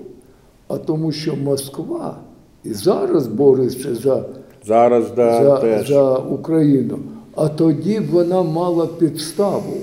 [0.68, 2.16] А тому, що Москва
[2.64, 4.24] і зараз бореться за,
[4.66, 5.88] Зараз да, за, теж.
[5.88, 6.98] за Україну,
[7.35, 9.76] а тоді б вона мала підставу.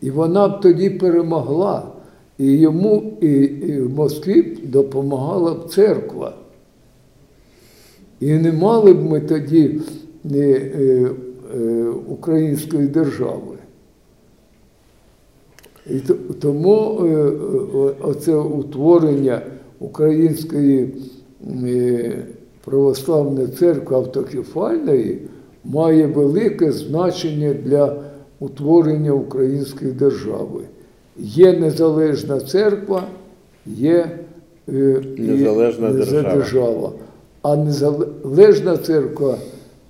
[0.00, 1.82] І вона б тоді перемогла.
[2.38, 6.34] І йому, і, і в Москві б допомагала б церква.
[8.20, 9.80] І не мали б ми тоді
[10.34, 11.10] е, е,
[11.56, 13.51] е, української держави.
[15.90, 15.98] І
[16.40, 19.40] тому е, е, оце утворення
[19.78, 20.94] Української
[21.64, 22.12] е,
[22.64, 25.18] православної церкви автокефальної
[25.64, 27.96] має велике значення для
[28.40, 30.60] утворення української держави.
[31.18, 33.02] Є незалежна церква,
[33.66, 34.10] є
[34.68, 36.34] е, і Незалежна держава.
[36.34, 36.92] держава.
[37.42, 39.36] А незалежна церква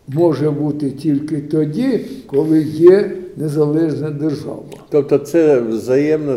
[0.08, 4.62] може бути тільки тоді, коли є незалежна держава.
[4.90, 6.34] Тобто це взаємно,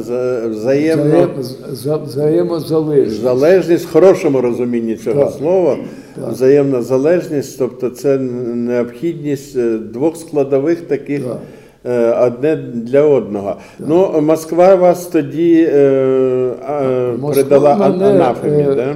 [0.49, 1.43] взаємно Взаєм-
[1.73, 3.21] за- Взаємозалежність.
[3.21, 5.33] залежність в хорошому розумінні цього Так.
[5.33, 5.77] слова,
[6.15, 6.31] Так.
[6.31, 11.23] взаємна залежність, тобто це необхідність е, двох складових таких.
[11.23, 11.37] Так.
[11.85, 13.55] е, Одне для одного.
[13.79, 16.83] Ну, Москва вас тоді е, а,
[17.21, 18.95] Москва придала мене, анафемі, е, да?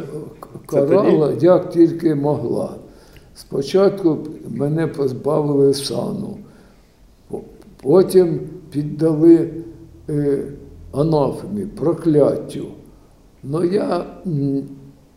[0.65, 2.69] Карала, як тільки могла.
[3.35, 4.17] Спочатку
[4.49, 6.37] мене позбавили сану,
[7.81, 8.39] потім
[8.71, 9.49] піддали
[10.09, 10.43] е,
[10.91, 12.67] анафемі, прокляттю.
[13.43, 14.05] Ну я,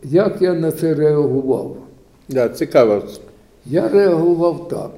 [0.04, 1.76] як я на це реагував?
[2.28, 3.02] Да, цікаво.
[3.66, 4.90] Я реагував так.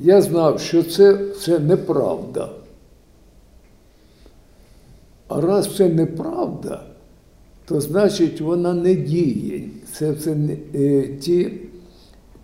[0.00, 2.48] Я знав, що це, це неправда.
[5.28, 6.82] А раз це неправда,
[7.64, 9.68] то значить вона не діє.
[9.92, 10.36] Це, це
[10.74, 11.52] е, ті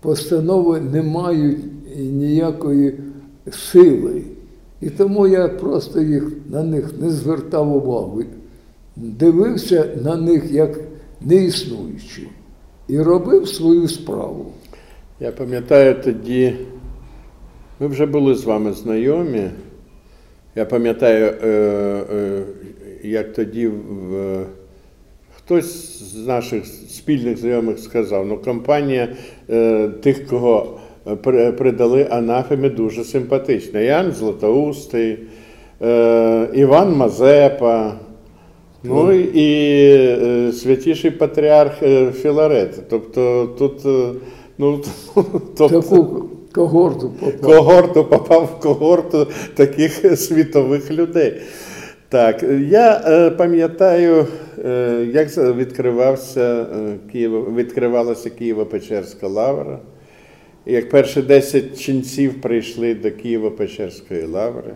[0.01, 1.59] постанови не мають
[1.97, 2.99] ніякої
[3.51, 4.23] сили.
[4.83, 8.23] І тому я просто їх, на них не звертав увагу.
[8.97, 10.81] Дивився на них як
[11.21, 12.29] неіснуючі
[12.89, 14.47] і робив свою справу.
[15.21, 16.55] Я пам'ятаю тоді,
[17.81, 19.51] ми вже були з вами знайомі.
[20.55, 22.43] Я пам'ятаю, е, е,
[23.03, 23.71] як тоді
[25.37, 29.09] хтось з наших спільних знайомих сказав, ну компанія
[29.51, 30.81] е, тих, кого
[31.59, 33.81] придали анафемі, дуже симпатична.
[33.81, 35.19] Ян Златоустий,
[35.83, 37.95] е, Іван Мазепа.
[38.85, 42.83] Ну і е, святіший патріарх е, Філарет.
[42.91, 43.85] Тобто тут
[44.59, 44.81] ну,
[45.57, 47.41] тобто, Таку когорту попав.
[47.41, 51.43] когорту попав в когорту таких світових людей.
[52.09, 53.01] Так, я
[53.39, 54.27] пам'ятаю,
[55.13, 56.67] як відкривався
[57.13, 59.79] Києво, відкривалася Києво-Печерська лавра.
[60.67, 64.75] Як перші 10 ченців прийшли до Києво-Печерської лаври.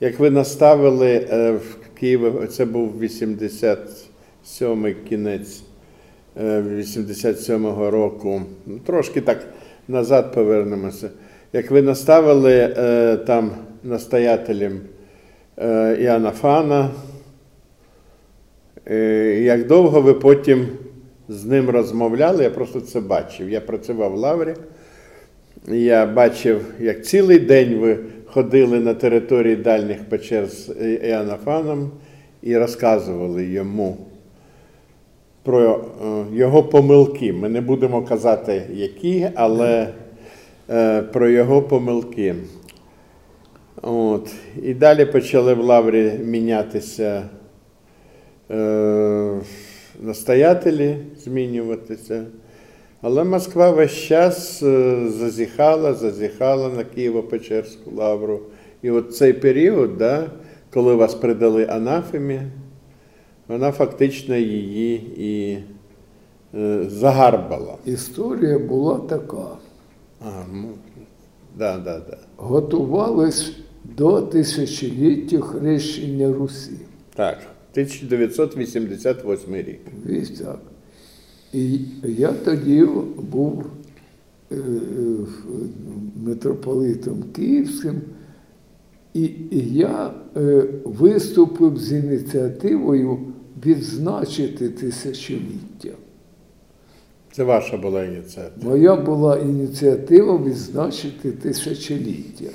[0.00, 5.62] Як ви наставили е, в Києво, це був 87-й кінець
[6.40, 9.48] е, 87-го року, ну, трошки так
[9.88, 11.10] назад повернемося.
[11.52, 13.50] Як ви наставили е, там
[13.84, 14.80] настоятелем
[15.58, 16.90] е, Іоанна Фана,
[18.90, 18.96] е,
[19.42, 20.66] як довго ви потім
[21.28, 23.50] з ним розмовляли, я просто це бачив.
[23.50, 24.54] Я працював в лаврі.
[25.68, 30.68] Я бачив, як цілий день ви ходили на території дальніх печер з
[31.02, 31.90] Іоаннафаном
[32.42, 33.96] і розказували йому
[35.42, 37.32] про е, його помилки.
[37.32, 39.88] Ми не будемо казати, які, але
[40.70, 42.34] е, про його помилки.
[43.82, 44.34] От.
[44.62, 47.28] І далі почали в лаврі мінятися
[48.50, 49.40] е,
[50.00, 52.24] настоятелі, змінюватися.
[53.02, 58.40] Але Москва весь час е, зазіхала, зазіхала на Києво-Печерську лавру.
[58.82, 60.30] І от цей період, да,
[60.70, 62.40] коли вас придали анафемі,
[63.48, 65.58] вона фактично її і
[66.58, 67.76] е, загарбала.
[67.84, 69.48] Історія була така.
[70.20, 70.68] А, ну,
[71.56, 72.18] да, да, да.
[72.36, 73.52] Готувались
[73.84, 76.72] до тисячоліття хрещення Русі.
[77.14, 77.38] Так,
[77.72, 79.80] 1988 рік.
[80.44, 80.58] Так.
[81.52, 82.86] І я тоді
[83.32, 83.64] був
[84.52, 84.56] е,
[86.24, 88.00] митрополитом Київським,
[89.14, 89.30] і
[89.72, 93.18] я е, виступив з ініціативою
[93.66, 95.90] відзначити тисячоліття.
[97.32, 98.70] Це ваша була ініціатива.
[98.70, 102.50] Моя була ініціатива відзначити тисячоліття.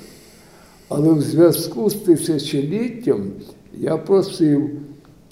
[0.88, 3.30] Але в зв'язку з тисячоліттям
[3.78, 4.70] я просив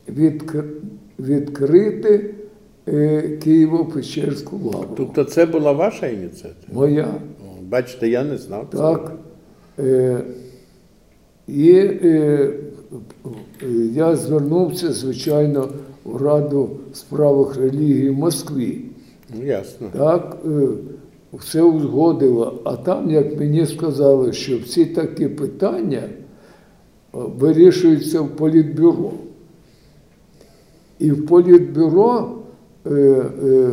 [0.08, 0.70] відкр-
[1.18, 2.34] відкрити
[3.46, 4.94] Києво-Печерську лавру.
[4.96, 6.72] Тобто це була ваша ініціатива?
[6.72, 7.14] Моя.
[7.68, 8.70] Бачите, я не знав.
[8.70, 9.12] Так.
[9.78, 10.20] Е,
[11.48, 12.54] і е,
[13.62, 15.68] е, я звернувся, звичайно,
[16.04, 18.84] в Раду в справах релігії в Москві.
[19.34, 19.88] Ну, ясно.
[19.92, 20.68] Так, е,
[21.32, 22.60] все узгодило.
[22.64, 26.10] А там, як мені сказали, що всі такі питання е,
[27.12, 29.10] вирішуються в політбюро.
[30.98, 32.39] І в політбюро
[32.86, 33.70] е, е,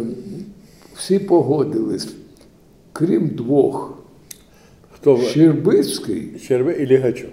[0.96, 2.08] всі погодились,
[2.94, 3.98] крім двох.
[4.92, 5.18] Хто?
[5.18, 7.30] Щербицький Черви і Лігачов.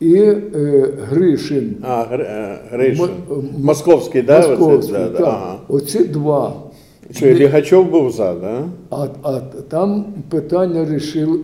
[0.00, 1.76] і е, Гришин.
[1.82, 3.08] А, е, Гришин.
[3.30, 4.48] М- Московський, да?
[4.48, 4.94] Московський?
[4.94, 5.24] Да, да.
[5.24, 5.58] Ага.
[5.68, 6.62] Оці два.
[7.10, 8.64] Що, і Лігачов був за, да?
[8.90, 11.38] А, а там питання рішили,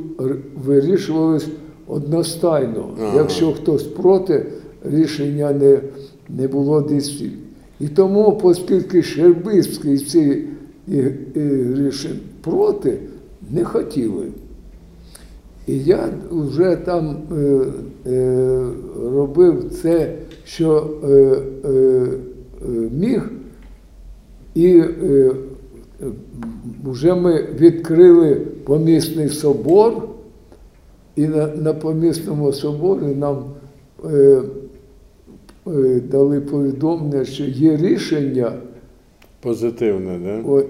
[0.65, 1.47] вирішувалось
[1.87, 2.89] одностайно.
[3.01, 3.13] Ага.
[3.17, 4.47] Якщо хтось проти,
[4.85, 5.81] рішення не,
[6.29, 7.31] не було дійсні.
[7.81, 10.45] І тому, оскільки Щербицький ці
[11.75, 12.99] рішень проти,
[13.51, 14.27] не хотіли.
[15.67, 17.65] І я вже там е,
[18.11, 18.67] е,
[19.13, 20.15] робив це,
[20.45, 21.37] що е,
[22.93, 23.31] міг,
[24.55, 24.83] і
[26.85, 30.09] вже ми відкрили помісний собор,
[31.17, 31.27] і
[31.57, 33.45] на, помісному соборі нам
[36.11, 38.53] дали повідомлення, що є рішення.
[39.41, 40.51] Позитивне, да?
[40.53, 40.63] О,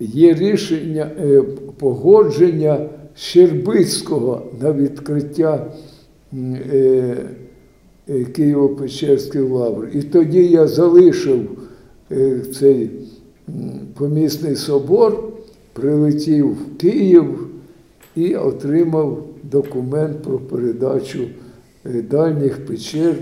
[0.00, 1.42] Є рішення е,
[1.78, 5.66] погодження Щербицького на відкриття
[6.32, 7.16] е,
[8.08, 9.90] е, Києво-Печерської лаври.
[9.94, 11.48] І тоді я залишив
[12.12, 12.90] е, цей
[13.94, 15.24] помісний собор,
[15.72, 17.48] прилетів в Київ
[18.16, 21.20] і отримав документ про передачу
[21.86, 23.14] е, дальніх печер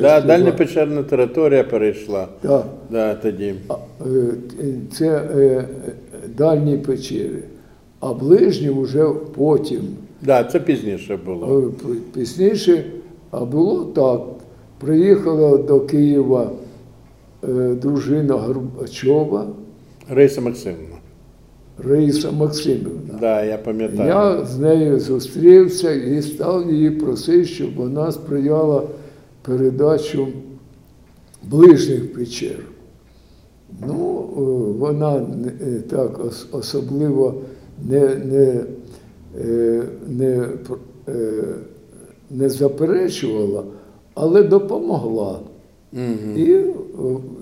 [0.00, 2.28] Да, дальня печерна територія перейшла.
[2.42, 2.64] Да.
[2.90, 3.54] Да, тоді.
[4.00, 4.04] Е,
[4.92, 5.64] Це е, е,
[6.38, 7.42] дальні печери,
[8.00, 9.06] а ближні вже
[9.36, 9.80] потім.
[10.22, 11.72] Да, це пізніше було.
[11.84, 12.84] Е, Пізніше,
[13.30, 14.20] а було так.
[14.78, 16.50] Приїхала до Києва
[17.48, 19.46] е, дружина Горбачова,
[20.10, 20.96] Раїса Максимовна.
[21.88, 23.18] Раїса Максимівна.
[23.20, 24.08] Да, я пам'ятаю.
[24.08, 28.82] Я з нею зустрівся і став її просити, щоб вона сприяла
[29.46, 30.28] передачу
[31.42, 32.58] ближніх печер.
[33.86, 34.40] Ну, е,
[34.78, 36.20] вона е, так
[36.52, 37.34] особливо
[37.88, 38.64] не, не,
[39.40, 40.48] е, не,
[42.30, 43.64] не заперечувала,
[44.14, 45.40] але допомогла.
[45.92, 46.36] Мгм.
[46.36, 46.64] І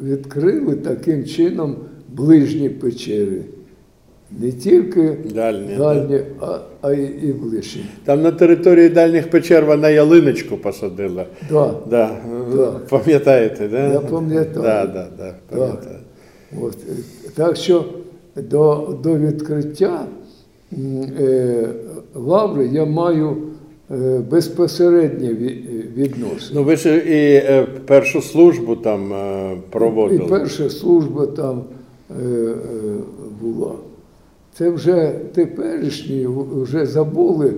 [0.02, 1.76] відкрили таким чином
[2.08, 3.44] ближні печери.
[4.40, 7.84] Не тільки Дальні, дальні, а, а й і ближні.
[8.04, 11.26] Там на території дальніх печер вона ялиночку посадила.
[11.50, 11.74] Да.
[11.90, 12.10] Да.
[12.56, 12.72] Да.
[12.88, 13.92] Пам'ятаєте, да?
[13.92, 14.62] Я пам'ятаю.
[14.62, 15.96] Да, да, да, пам'ятаю.
[16.62, 16.76] От.
[16.90, 16.92] е,
[17.34, 17.84] Так що
[18.36, 20.06] до, до відкриття
[21.20, 21.68] е,
[22.14, 23.36] лаври я маю
[23.90, 26.12] е, безпосереднє ві-
[26.54, 29.12] Ну ви ж і е, першу службу там
[29.70, 30.24] проводили.
[30.24, 31.62] І перша служба там
[33.40, 33.72] була.
[34.58, 37.54] Це вже теперішні вже забули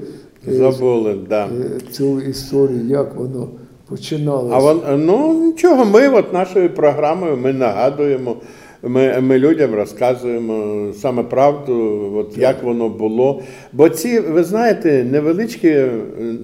[0.48, 1.46] е, Забули, да.
[1.46, 3.48] е, цю історію, як воно
[3.88, 4.54] починалося.
[4.54, 8.36] А вон, ну нічого, ми от нашою програмою ми нагадуємо,
[8.82, 11.74] ми, ми людям розказуємо саме правду,
[12.16, 13.42] от як воно було.
[13.72, 15.90] Бо ці, ви знаєте, невеличкі, е,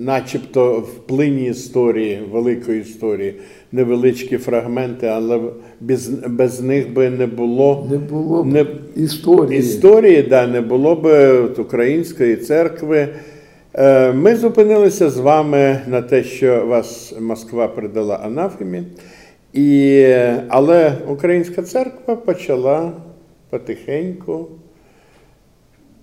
[0.00, 3.34] начебто в плині історії, великої історії,
[3.72, 5.40] невеличкі фрагменти, але
[5.80, 8.66] без, без них би не було Не було б не-
[8.96, 9.58] історії.
[9.60, 13.08] історії, да, не було б української церкви.
[13.74, 18.82] Е, Ми зупинилися з вами на те, що вас Москва передала анафемі,
[19.52, 20.04] і,
[20.48, 22.92] але українська церква почала
[23.50, 24.46] потихеньку,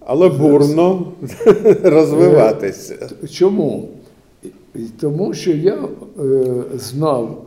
[0.05, 1.11] але бурно
[1.84, 3.09] розвиватися.
[3.32, 3.89] Чому?
[4.99, 5.84] Тому що я е,
[6.76, 7.45] знав,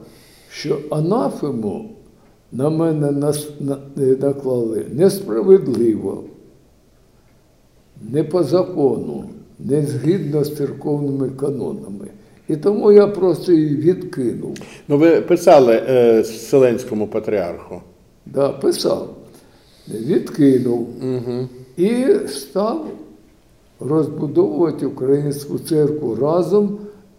[0.50, 1.90] що анафему
[2.52, 3.32] на мене
[3.96, 6.24] наклали несправедливо,
[8.10, 9.24] не по закону,
[9.58, 12.06] не згідно з церковними канонами.
[12.48, 14.56] І тому я просто її відкинув.
[14.88, 17.80] Ну, ви писали е, Вселенському патріарху.
[18.26, 19.08] Да, писав,
[19.88, 21.48] відкинув Угу.
[21.76, 22.86] і став
[23.80, 26.78] розбудовувати українську церкву разом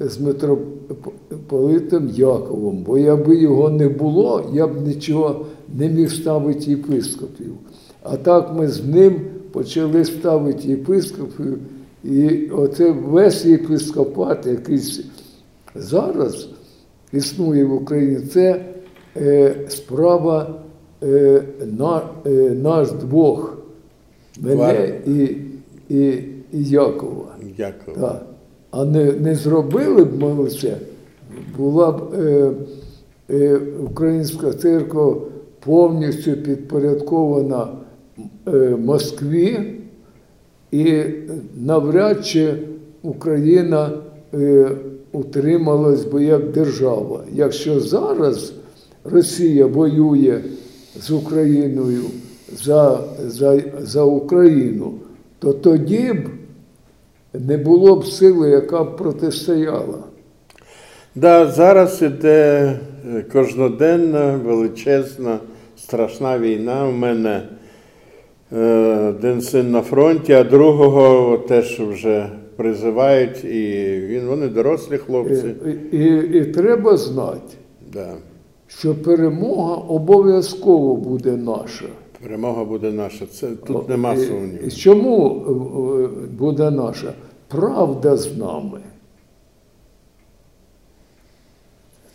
[0.10, 2.84] з митрополитом Яковом.
[2.84, 5.45] Бо якби його не було, я б нічого
[5.78, 7.54] не міг ставити єпископів.
[8.04, 9.22] А так ми з ним
[9.52, 11.58] почали ставити єпископів,
[12.04, 14.80] і оце весь єпископат, який
[15.76, 16.49] зараз
[17.14, 18.66] існує в Україні, це
[19.18, 20.60] е, справа
[21.04, 21.43] е,
[21.78, 22.32] на, е,
[22.64, 23.58] наш двох,
[24.41, 25.38] мене і,
[25.89, 26.24] і,
[26.54, 27.36] і Якова.
[27.58, 27.97] Дякую.
[27.97, 28.31] Так.
[28.72, 30.78] А не, не зробили б ми це,
[31.57, 32.51] була б е,
[33.30, 35.15] е, українська церква
[35.65, 37.67] повністю підпорядкована
[38.47, 38.51] е,
[38.86, 39.74] Москві,
[40.72, 41.03] і
[41.55, 42.53] навряд чи
[43.01, 43.91] Україна
[44.34, 44.72] е,
[45.11, 47.24] утрималась би як держава.
[47.34, 48.53] Якщо зараз
[49.03, 50.41] Росія воює
[50.99, 52.03] з Україною
[52.63, 54.93] за, за, за Україну,
[55.39, 56.30] то тоді б
[57.34, 59.98] не було б сили, яка б протистояла.
[61.16, 62.80] Да, зараз іде
[63.16, 65.40] е, кожноденна, величезна,
[65.78, 66.88] страшна війна.
[66.88, 67.42] У мене
[68.54, 68.66] е,
[69.10, 75.56] один син на фронті, а другого теж вже призивають, і він, вони дорослі хлопці.
[75.92, 77.56] І, і, і треба знати,
[77.94, 78.14] Да.
[78.68, 81.86] що перемога обов'язково буде наша.
[82.24, 83.26] Перемога буде наша.
[83.26, 84.69] Це тут нема сумніву.
[84.72, 85.43] Чому
[85.99, 86.07] е,
[86.38, 87.13] буде наша?
[87.47, 88.80] Правда з нами.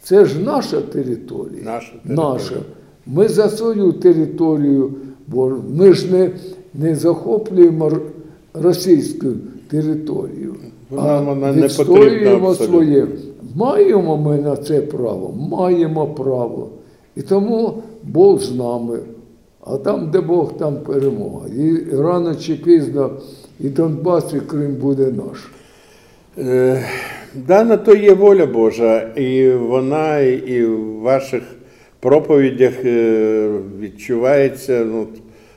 [0.03, 1.63] Це ж наша територія.
[1.65, 2.33] Наша територія.
[2.33, 2.57] Наша.
[3.07, 4.95] Ми за свою територію,
[5.27, 6.31] бо ми ж не,
[6.75, 7.93] не захоплюємо
[8.55, 9.27] російську
[9.69, 10.55] територію,
[10.91, 13.07] Вона- а відстоюємо своє.
[13.55, 16.69] Маємо ми на це право, маємо право.
[17.17, 18.99] І тому Бог з нами.
[19.69, 21.49] А там, де Бог, там перемога.
[21.49, 23.11] І рано чи пізно
[23.61, 25.51] і Донбас, і Крим буде наш.
[26.39, 26.85] Е,
[27.35, 31.43] Да, на то є воля Божа, і вона і в ваших
[32.01, 33.51] проповідях е,
[33.81, 35.07] відчувається ну,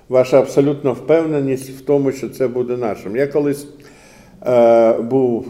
[0.09, 3.15] ваша абсолютна впевненість в тому, що це буде нашим.
[3.15, 3.67] Я колись
[4.47, 5.45] е, був,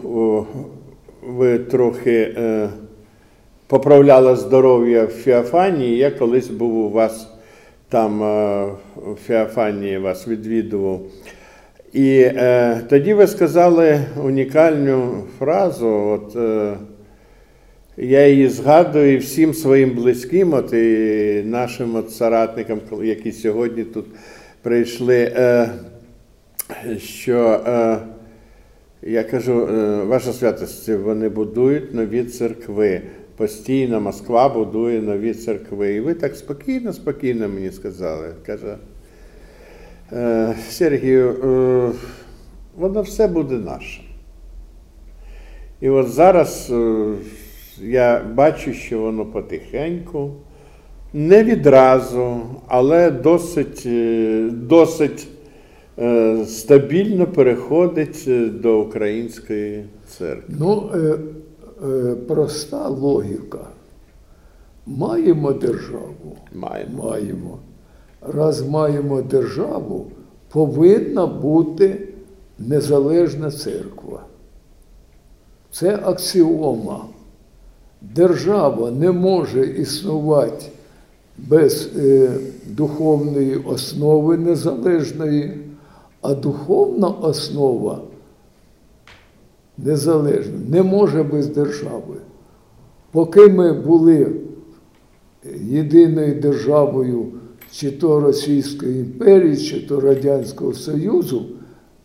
[1.26, 2.68] ви трохи е,
[3.66, 7.28] поправляли здоров'я в Феофанії, я колись був у вас
[7.90, 8.66] там е,
[8.96, 11.00] в Феофанії вас відвідував.
[11.92, 15.88] І е, тоді ви сказали унікальну фразу.
[15.88, 16.76] От, е,
[17.96, 24.06] я її згадую всім своїм близьким, от і нашим от соратникам, які сьогодні тут
[24.62, 25.70] прийшли, е,
[26.98, 27.98] що е,
[29.02, 33.02] я кажу, е, ваша святості, вони будують нові церкви.
[33.40, 35.94] Постійно Москва будує нові церкви.
[35.94, 38.34] І ви так спокійно, спокійно мені сказали.
[38.46, 38.76] Каже,
[40.12, 41.92] Е, Сергію, е,
[42.76, 44.00] воно все буде наше.
[45.80, 47.12] І от зараз е,
[47.82, 50.30] я бачу, що воно потихеньку,
[51.12, 53.88] не відразу, але досить,
[54.52, 55.28] досить
[56.46, 58.28] стабільно переходить
[58.60, 60.54] до української церкви.
[60.58, 60.90] Ну,
[62.28, 63.66] проста логіка.
[64.86, 66.36] Маємо державу.
[66.54, 67.04] Маємо.
[67.04, 67.58] Маємо.
[68.22, 70.06] Раз маємо державу,
[70.52, 72.08] повинна бути
[72.58, 74.22] незалежна церква.
[75.70, 77.04] Це аксіома.
[78.00, 80.66] Держава не може існувати
[81.38, 82.30] без е,
[82.66, 85.58] духовної основи незалежної,
[86.22, 87.98] а духовна основа
[89.84, 92.16] незалежна не може без держави.
[93.12, 94.26] Поки ми були
[95.60, 97.26] єдиною державою
[97.72, 101.46] чи то Російської імперії, чи то Радянського Союзу,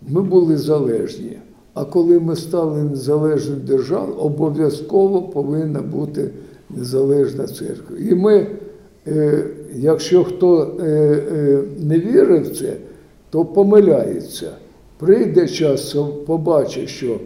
[0.07, 1.37] ми були залежні.
[1.73, 6.29] А коли ми стали незалежною державою, обов'язково повинна бути
[6.69, 7.97] незалежна церква.
[8.09, 8.47] І ми,
[9.07, 9.43] е,
[9.75, 12.73] якщо хто е, е, не вірить в це,
[13.29, 14.51] то помиляється.
[14.97, 15.95] Прийде час,
[16.25, 17.19] побачить, що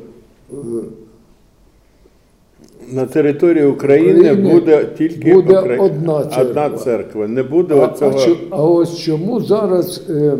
[2.91, 6.43] На території України України буде тільки буде Украї- одна церква.
[6.65, 7.27] одна церква.
[7.27, 8.11] Не буде А, оцього.
[8.15, 10.37] а, чо- а ось чому зараз е,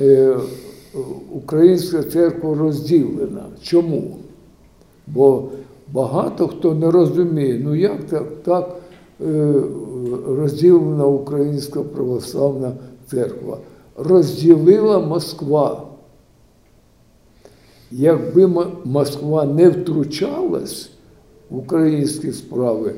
[0.00, 0.36] е,
[1.32, 3.44] українська церква розділена?
[3.62, 4.16] Чому?
[5.06, 5.42] Бо
[5.92, 8.76] багато хто не розуміє, ну як так, так
[9.26, 9.54] е,
[10.28, 12.72] розділена Українська православна
[13.10, 13.58] церква?
[13.96, 15.82] Розділила Москва.
[17.92, 18.46] Якби
[18.84, 20.90] Москва не втручалась
[21.50, 22.92] в українські справи,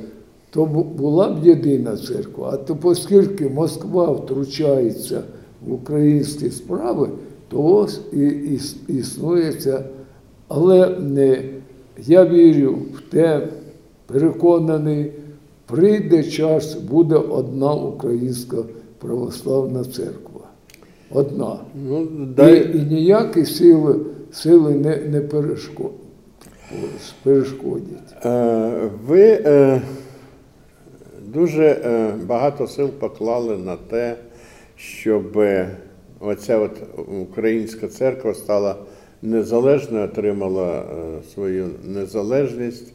[0.51, 0.65] то
[0.99, 2.51] була б єдина церква.
[2.53, 5.23] А то оскільки Москва втручається
[5.67, 7.09] в українські справи,
[7.49, 9.85] то ось і, іс- існує ця.
[10.49, 11.43] Але не,
[12.07, 13.49] я вірю в те,
[14.07, 15.13] переконаний,
[15.67, 18.57] прийде час, буде одна українська
[18.99, 20.41] православна церква.
[21.13, 21.57] Одна.
[21.89, 22.07] Ну,
[22.49, 23.95] І, і ніякі сили,
[24.33, 25.93] сили не, не перешкод,
[27.23, 28.25] перешкодять.
[28.25, 28.71] Е,
[29.07, 29.81] Ви е,
[31.21, 34.17] дуже е, багато сил поклали на те,
[34.77, 35.45] щоб
[36.21, 36.83] оця от
[37.23, 38.77] українська церква стала
[39.23, 40.83] незалежною, отримала
[41.35, 42.93] свою незалежність.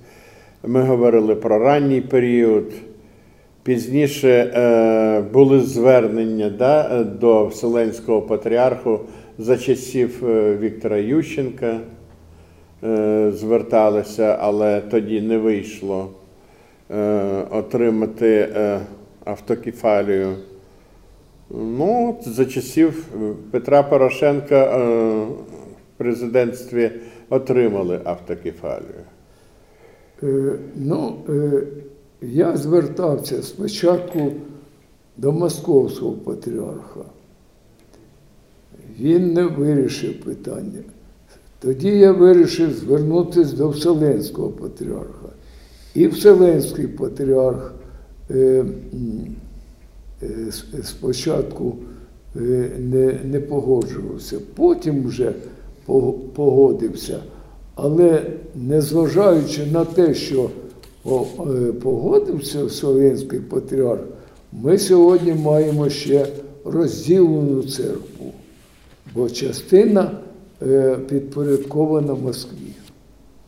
[0.64, 2.74] Ми говорили про ранній період.
[3.64, 9.00] Пізніше е, були звернення да, до Вселенського патріарху
[9.38, 11.80] за часів е, Віктора Ющенка
[12.84, 16.10] е, зверталися, але тоді не вийшло
[16.92, 18.50] е, отримати
[19.26, 20.36] автокефалію.
[21.50, 23.06] Ну, за часів
[23.52, 26.92] Петра Порошенка в президентстві
[27.30, 29.04] отримали автокефалію.
[30.76, 31.16] Ну,
[32.22, 34.32] я звертався спочатку
[35.18, 37.06] до московського патріарха.
[39.00, 40.80] Він не вирішив питання.
[41.60, 45.30] Тоді я вирішив звернутися до Вселенського патріарха.
[45.96, 47.74] І Вселенський патріарх
[48.32, 48.66] е,
[50.24, 50.52] е,
[50.84, 51.76] спочатку
[52.36, 55.34] е, не, не погоджувався, потім вже
[56.36, 57.20] погодився.
[57.76, 58.26] Але
[58.56, 60.50] незважаючи на те, що
[61.06, 64.02] е, погодився Вселенський патріарх,
[64.52, 66.28] ми сьогодні маємо ще
[66.66, 68.34] розділену церкву,
[69.16, 70.12] бо частина
[70.62, 72.74] е, підпорядкована Москві.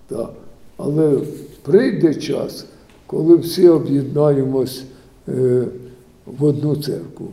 [0.08, 0.30] Так.
[0.78, 1.18] Але
[1.62, 2.66] прийде час,
[3.08, 4.84] коли всі об'єднаємось
[5.28, 5.64] е,
[6.26, 7.28] в одну церкву.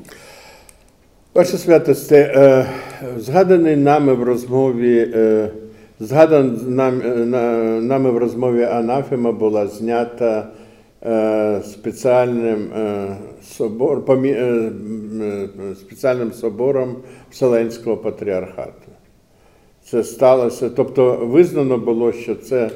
[1.35, 2.67] Ваше святосте, е,
[3.19, 5.51] згаданий нами в розмові, е,
[7.81, 10.49] нами в розмові анафема була знята
[11.65, 14.73] спеціальним, е, собор, помі- е,
[15.23, 16.97] е, спеціальним собором
[17.31, 18.73] Вселенського патріархату.
[19.85, 22.71] Це сталося, тобто визнано було, що це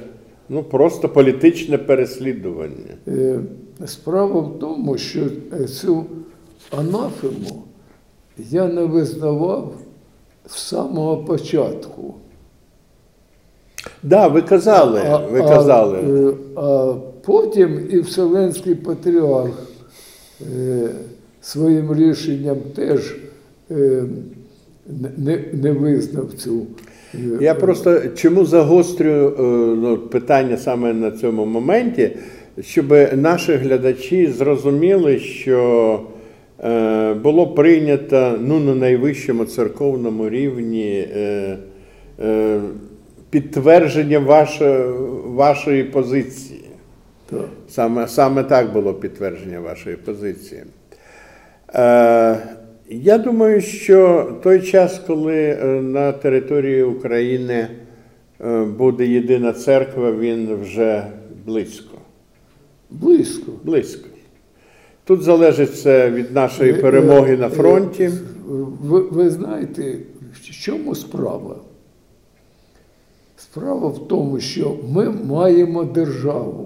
[0.48, 2.94] ну, просто політичне переслідування.
[3.08, 3.38] Е,
[3.86, 5.20] Справа в тому, що
[5.60, 6.04] е, цю
[6.70, 7.62] анафему
[8.38, 9.72] я не визнавав
[10.46, 12.14] з самого початку.
[14.02, 15.98] Да, ви казали, ви казали.
[15.98, 16.94] А, е, а
[17.26, 19.68] потім і Вселенський патріарх
[20.40, 20.88] е,
[21.40, 23.16] своїм рішенням теж
[23.70, 24.04] е,
[25.52, 26.66] не, визнав цю.
[27.14, 29.42] е, Я просто чому загострюю е,
[29.76, 32.10] ну, питання саме на цьому моменті,
[32.60, 36.00] щоб наші глядачі зрозуміли, що
[37.22, 41.08] було прийнято ну, на найвищому церковному рівні
[43.30, 44.84] підтвердження вашої,
[45.26, 46.65] вашої позиції.
[47.30, 47.48] Так.
[47.68, 50.62] Саме, саме так було підтвердження вашої позиції.
[51.74, 52.38] Е,
[52.88, 57.68] я думаю, що той час, коли е, на території України
[58.40, 61.06] е, буде єдина церква, він вже
[61.46, 61.98] близько.
[62.90, 63.52] Близько.
[63.64, 64.08] Близько.
[65.04, 68.10] Тут залежить це від нашої перемоги е, на фронті.
[68.82, 69.98] Ви, ви знаєте,
[70.32, 71.56] в чому справа?
[73.36, 76.65] Справа в тому, що ми маємо державу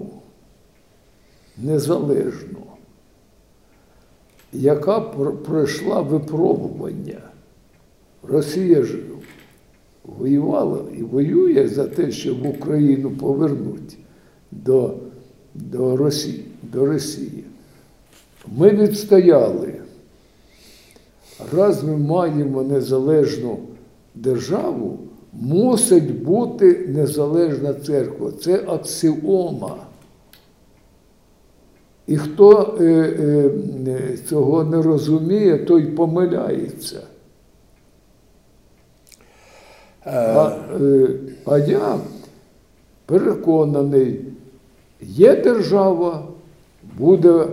[1.57, 2.59] незалежну,
[4.53, 4.99] яка
[5.45, 7.21] пройшла випробування.
[8.23, 8.97] Росія ж
[10.03, 13.95] воювала і воює за те, щоб Україну повернути
[14.51, 14.93] до,
[15.55, 17.43] до, Росії, до Росії.
[18.57, 19.73] Ми відстояли.
[21.53, 23.57] Раз ми маємо незалежну
[24.15, 24.99] державу,
[25.33, 28.31] мусить бути незалежна церква.
[28.31, 29.77] Це аксіома.
[32.07, 33.51] І хто е, е,
[33.87, 37.01] е, цього не розуміє, той помиляється.
[40.05, 41.07] А, е,
[41.45, 41.99] а я
[43.05, 44.25] переконаний,
[45.01, 46.27] є держава,
[46.97, 47.47] буде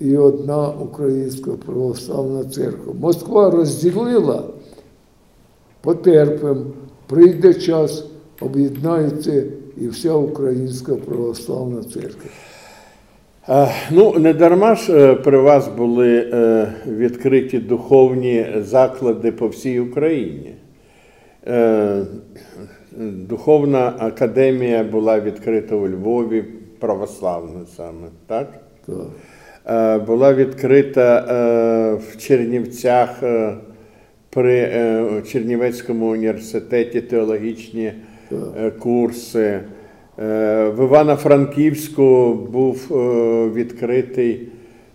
[0.00, 2.92] і одна українська православна церква.
[3.00, 4.42] Москва розділила,
[5.80, 6.66] потерпимо,
[7.06, 8.04] прийде час,
[8.40, 9.44] об'єднається
[9.76, 12.30] і вся українська православна церква.
[13.48, 19.80] Е, Ну, не дарма ж е, при вас були е, відкриті духовні заклади по всій
[19.80, 20.54] Україні.
[23.28, 26.44] Духовна академія була відкрита у Львові,
[26.78, 28.48] православна саме, так?
[28.86, 30.06] Так.
[30.06, 31.20] Була відкрита
[31.94, 33.22] в Чернівцях
[34.30, 34.70] при
[35.32, 37.92] Чернівецькому університеті теологічні
[38.32, 39.60] е, курси.
[40.18, 44.48] Е, В Івано-Франківську був е, відкритий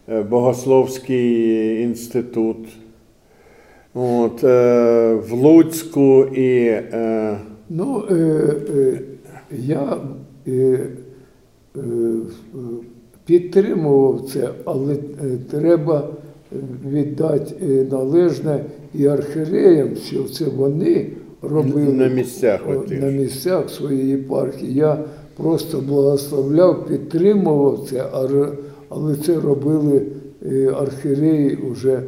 [0.10, 2.58] е, Богословський інститут.
[3.94, 6.80] От, в Луцьку і
[7.70, 8.04] Ну,
[9.52, 9.98] я
[13.26, 14.96] підтримував це, але
[15.52, 16.08] треба
[16.92, 18.64] віддати належне
[18.94, 21.08] і архіреям, що це вони
[21.42, 24.74] робили На місцях на місцях своєї єпархії.
[24.74, 24.98] Я
[25.38, 28.06] просто благословляв, підтримував це,
[28.90, 30.02] але це робили
[30.46, 32.02] е, архіреї вже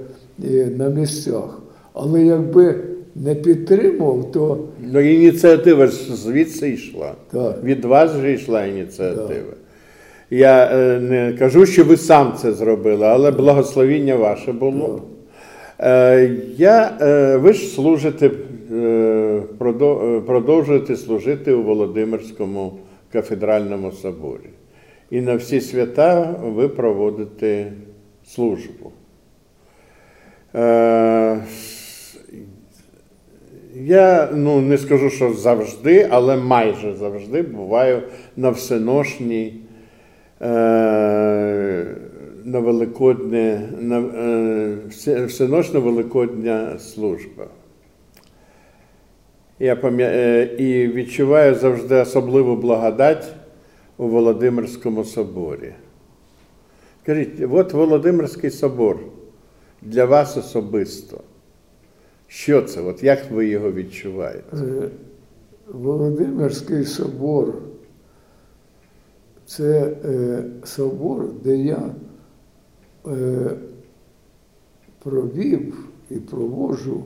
[0.44, 1.62] е, на місцях.
[1.94, 2.76] Але якби
[3.16, 4.60] не підтримував, то
[4.92, 7.12] ну, ініціатива ж звідси йшла.
[7.32, 7.64] Так.
[7.64, 9.54] Від вас же йшла ініціатива.
[10.30, 15.02] Я е, не кажу, що ви сам це зробили, але благословіння ваше було.
[15.02, 15.21] Е,
[16.58, 18.32] я, е, ви ж служите, е,
[19.60, 22.74] продо- е, продовжуєте служити у Володимирському
[23.12, 24.50] кафедральному соборі.
[25.10, 27.74] І на всі свята ви проводите
[28.26, 28.92] службу.
[30.56, 31.38] Е,
[33.76, 38.02] я ну, не скажу, що завжди, але майже завжди буваю
[38.38, 39.54] на всеношній
[40.42, 41.86] е,
[42.46, 47.48] на Великодне, на е, всеночна Великодня служба.
[49.60, 50.08] Я пам'я...
[50.08, 53.34] е, і відчуваю завжди особливу благодать
[53.98, 55.74] у Володимирському соборі.
[57.04, 59.00] Скажіть, от Володимирський собор
[59.82, 61.22] для вас особисто.
[62.28, 62.82] Що це?
[62.82, 64.58] От як ви його відчуваєте?
[64.58, 64.90] Е,
[65.68, 67.54] Володимирський собор
[69.46, 71.90] це е, собор, де я
[75.00, 77.04] провів і проводжу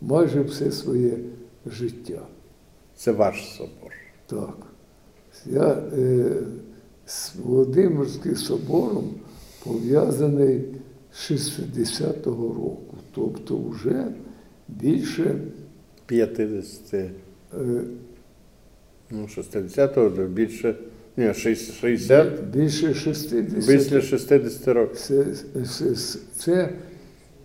[0.00, 1.18] майже все своє
[1.66, 2.22] життя.
[2.96, 3.92] Це ваш собор.
[4.26, 4.56] Так.
[5.46, 5.68] Я
[5.98, 6.42] е,
[7.06, 9.14] з Володимирським собором
[9.64, 10.64] пов'язаний
[11.12, 14.06] з 60-го року, тобто вже
[14.68, 15.40] більше
[16.06, 17.10] 50, е,
[19.10, 20.74] ну, 60-го більше,
[21.16, 24.96] ні, 60, 60 більше 60 після 60 років.
[24.96, 25.24] Це,
[25.64, 26.68] це, це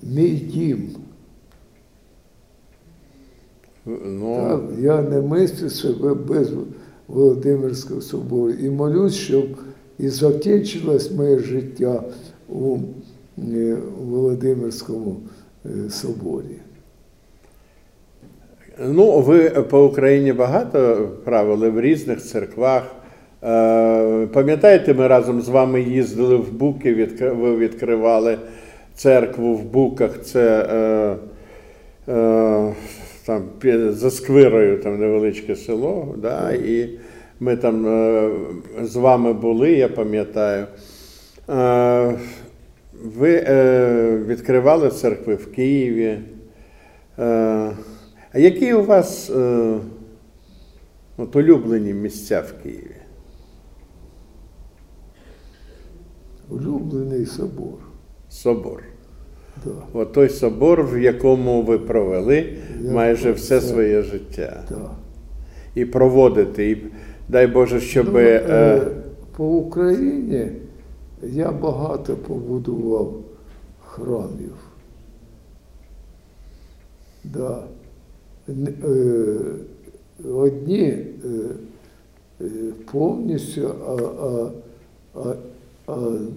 [0.04, 0.90] мій дім.
[4.06, 6.50] Ну, Так, я не мислю себе без
[7.08, 9.46] Володимирського собору і молюсь, щоб
[10.00, 12.04] і закінчилось моє життя
[12.50, 12.78] у
[13.38, 15.18] е, Володимирському
[15.66, 16.62] е, соборі.
[18.80, 22.96] ну, ви по Україні багато правили в різних церквах.
[23.44, 28.38] Е, Пам'ятаєте, ми разом з вами їздили в Буки, ви відкривали
[28.96, 30.22] церкву в Буках.
[30.22, 32.74] Це е, е,
[33.26, 33.44] там
[33.90, 36.16] за Сквирою, там невеличке село.
[36.18, 36.90] Да, і
[37.40, 37.84] ми там
[38.82, 40.66] з вами були, я пам'ятаю.
[43.18, 43.46] Ви
[44.28, 46.18] відкривали церкви в Києві.
[48.34, 49.74] А які у вас е,
[51.18, 52.97] от улюблені місця в Києві?
[56.50, 57.74] Улюблений собор.
[58.30, 58.84] Собор.
[59.66, 64.64] Да, От той собор, в якому ви провели Я майже все це- своє життя.
[64.70, 64.92] да.
[65.76, 66.66] І проводите.
[66.72, 66.78] І
[67.30, 68.08] дай Боже, щоб.
[68.14, 68.82] Ну, е, е,
[69.38, 70.48] по Україні
[71.24, 73.14] я багато побудував
[73.86, 74.54] храмів.
[77.24, 77.64] Да.
[78.50, 78.54] Е,
[80.34, 80.98] Одні
[82.42, 82.46] е,
[82.92, 83.92] повністю, а,
[84.26, 84.50] а,
[85.20, 85.36] а,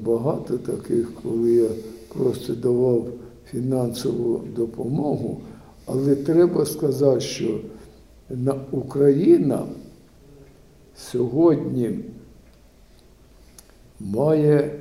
[0.03, 1.68] багато таких, коли я
[2.09, 3.07] просто давав
[3.51, 5.40] фінансову допомогу.
[5.86, 7.61] Але треба сказати, що
[8.70, 9.66] Україна
[10.96, 11.98] сьогодні
[14.01, 14.80] має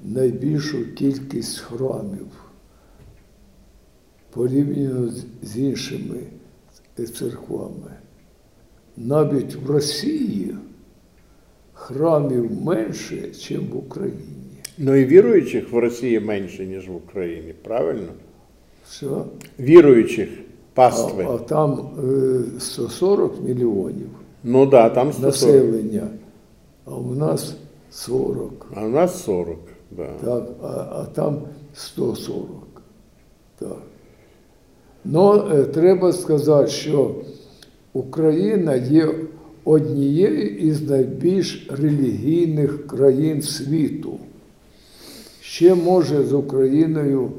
[0.00, 2.26] найбільшу кількість храмів
[4.30, 5.12] порівняно
[5.42, 6.16] з іншими
[7.18, 7.96] церквами.
[8.96, 10.56] Навіть в Росії
[11.80, 13.14] храмів менше,
[13.50, 14.18] ніж в Україні.
[14.78, 18.08] Ну і віруючих в Росії менше, ніж в Україні, правильно?
[18.86, 19.06] Все.
[19.60, 20.42] Віруючих А,
[20.74, 21.26] пастви.
[21.30, 21.90] а там
[22.56, 24.08] е, 140 мільйонів
[24.44, 25.22] Ну да, там 140.
[25.26, 26.08] населення,
[26.84, 27.56] а у нас
[27.90, 28.66] 40.
[28.74, 29.58] А у нас 40.
[29.90, 30.08] Да.
[30.24, 31.38] Так, а, а там
[31.74, 32.46] 140.
[33.58, 33.76] Так.
[35.04, 37.14] Ну, е, треба сказати, що
[37.92, 39.14] Україна є
[39.70, 44.18] однією із найбільш релігійних країн світу.
[45.40, 47.32] Ще може з Україною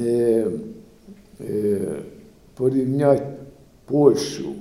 [0.00, 0.46] е,
[1.40, 1.78] е,
[2.54, 3.26] порівняти
[3.84, 4.52] Польщу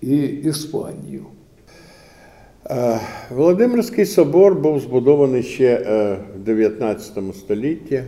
[0.00, 1.24] і Іспанію.
[2.70, 3.00] Е,
[3.30, 8.02] Володимирський собор був збудований ще е, в 19 столітті.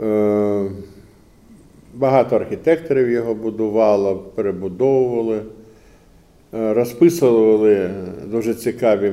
[0.00, 0.70] Е,
[1.94, 5.42] Багато архітекторів його будувало, перебудовували,
[6.52, 7.90] розписували
[8.26, 9.12] дуже цікаві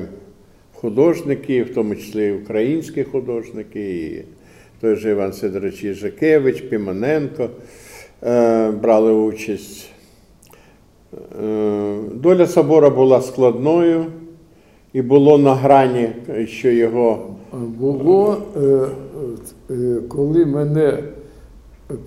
[0.74, 4.24] художники, в тому числі і українські художники, і
[4.82, 7.50] той же Іван Сидорович Їжакевич, Пімоненко
[8.24, 9.90] е, брали участь.
[11.44, 14.06] Е, Доля собора була складною,
[14.94, 16.10] і було на грані,
[16.48, 18.88] що його Було, е,
[19.70, 21.04] е, коли мене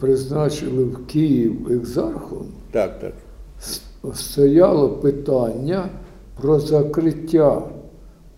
[0.01, 3.12] призначили в Київ екзархом, так, так.
[4.14, 5.88] Стояло питання
[6.40, 7.62] про закриття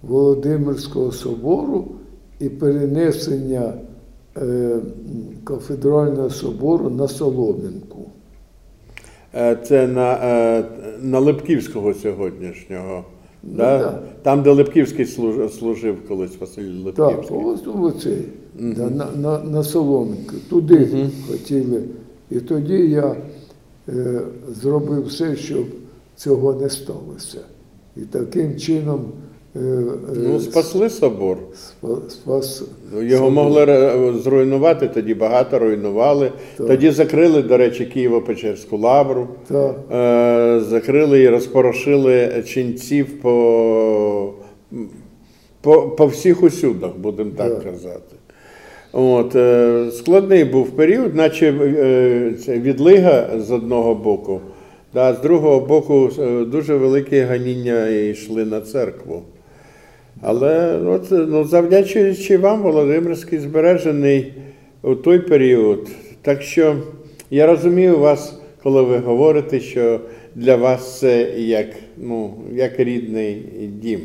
[0.03, 1.85] Володимирського собору
[2.41, 3.75] і перенесення
[4.37, 4.79] е,
[5.45, 8.11] кафедрального собору на Солом'янку.
[9.35, 10.65] Е, Це на, е,
[11.03, 13.05] на Липківського сьогоднішнього.
[13.43, 13.79] Ну, да?
[13.79, 13.99] да.
[14.23, 18.23] Там, де Липківський служив, служив колись Василь Так, ось оцей,
[18.59, 20.35] да, на, на, на Солом'янку.
[20.51, 21.83] Туди хотіли.
[22.31, 23.17] І тоді я
[24.49, 25.65] зробив все, щоб
[26.17, 27.39] цього не сталося.
[27.97, 29.05] І таким чином
[29.57, 29.83] е, е,
[30.17, 31.39] Ну, спасли собор.
[32.09, 32.63] спас.
[33.01, 33.67] Його могли
[34.23, 36.33] зруйнувати, тоді багато руйнували.
[36.57, 39.29] Тоді закрили, до речі, Києво-Печерську лавру.
[39.49, 39.77] Так.
[39.93, 44.33] Е, Закрили і розпорошили ченців по,
[45.61, 47.65] по, по всіх усюдах, будемо так Так.
[47.73, 48.12] казати.
[48.93, 54.41] От, е, складний був період, наче е, відлига з одного боку,
[54.95, 59.23] да, з другого боку е, дуже великі ганіння йшли на церкву.
[60.21, 64.35] Але от, ну, завдячуючи вам, Володимирський збережений
[64.83, 65.89] у той період.
[66.23, 66.77] Так що
[67.31, 70.01] я розумію вас, коли ви говорите, що
[70.35, 71.67] для вас це як,
[71.97, 73.43] ну, як рідний
[73.83, 74.01] дім.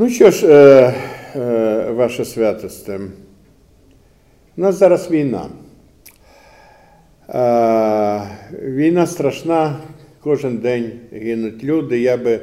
[0.00, 0.94] Ну що ж, е,
[1.36, 3.00] е, ваше святосте,
[4.56, 5.46] у нас зараз війна.
[7.28, 8.28] Е,
[8.62, 9.76] війна страшна,
[10.20, 12.00] кожен день гинуть люди.
[12.00, 12.40] Я би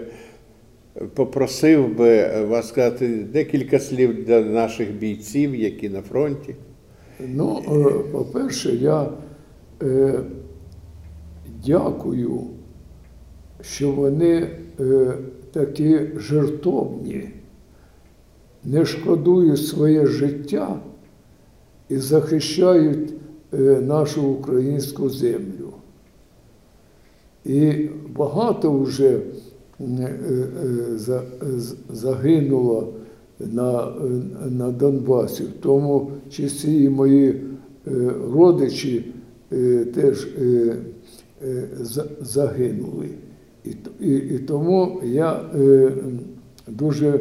[1.14, 6.56] попросив би вас сказати декілька слів для наших бійців, які на фронті.
[7.20, 9.10] Ну, е, по-перше, я
[9.84, 10.20] е,
[11.66, 12.42] дякую,
[13.62, 14.48] що вони
[14.80, 15.14] е,
[15.54, 17.30] такі жертовні,
[18.66, 20.80] не шкодують своє життя
[21.90, 23.14] і захищають
[23.54, 25.74] е, нашу українську землю.
[27.46, 29.20] І багато вже
[29.80, 31.20] е, е,
[31.94, 32.94] загинуло
[33.40, 33.94] на,
[34.50, 37.42] на Донбасі, в тому числі і мої
[38.34, 39.06] родичі
[39.96, 40.28] теж
[41.82, 43.08] за- загинули.
[43.66, 45.42] І, і, і тому я
[46.68, 47.20] дуже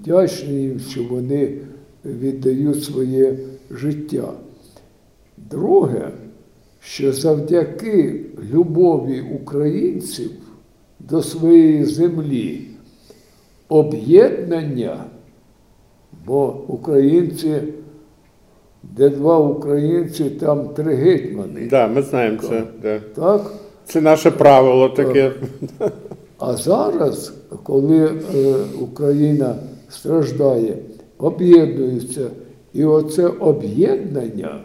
[0.00, 1.52] вдячний їм, що вони
[2.04, 3.36] віддають своє
[3.70, 4.32] життя.
[5.36, 6.08] Друге,
[6.80, 8.20] що завдяки
[8.52, 10.30] любові українців
[11.00, 12.60] до своєї землі,
[13.68, 15.04] об'єднання,
[16.26, 17.62] бо українці,
[18.82, 21.66] де два українці, там три гетьмани.
[21.70, 22.62] Да, ми знаємо це.
[22.82, 23.00] Да.
[23.14, 23.52] Так?
[23.84, 25.32] Це наше правило таке.
[26.38, 27.32] А зараз,
[27.62, 29.54] коли е, Україна
[29.90, 30.76] страждає,
[31.18, 32.30] об'єднується,
[32.72, 34.60] і оце об'єднання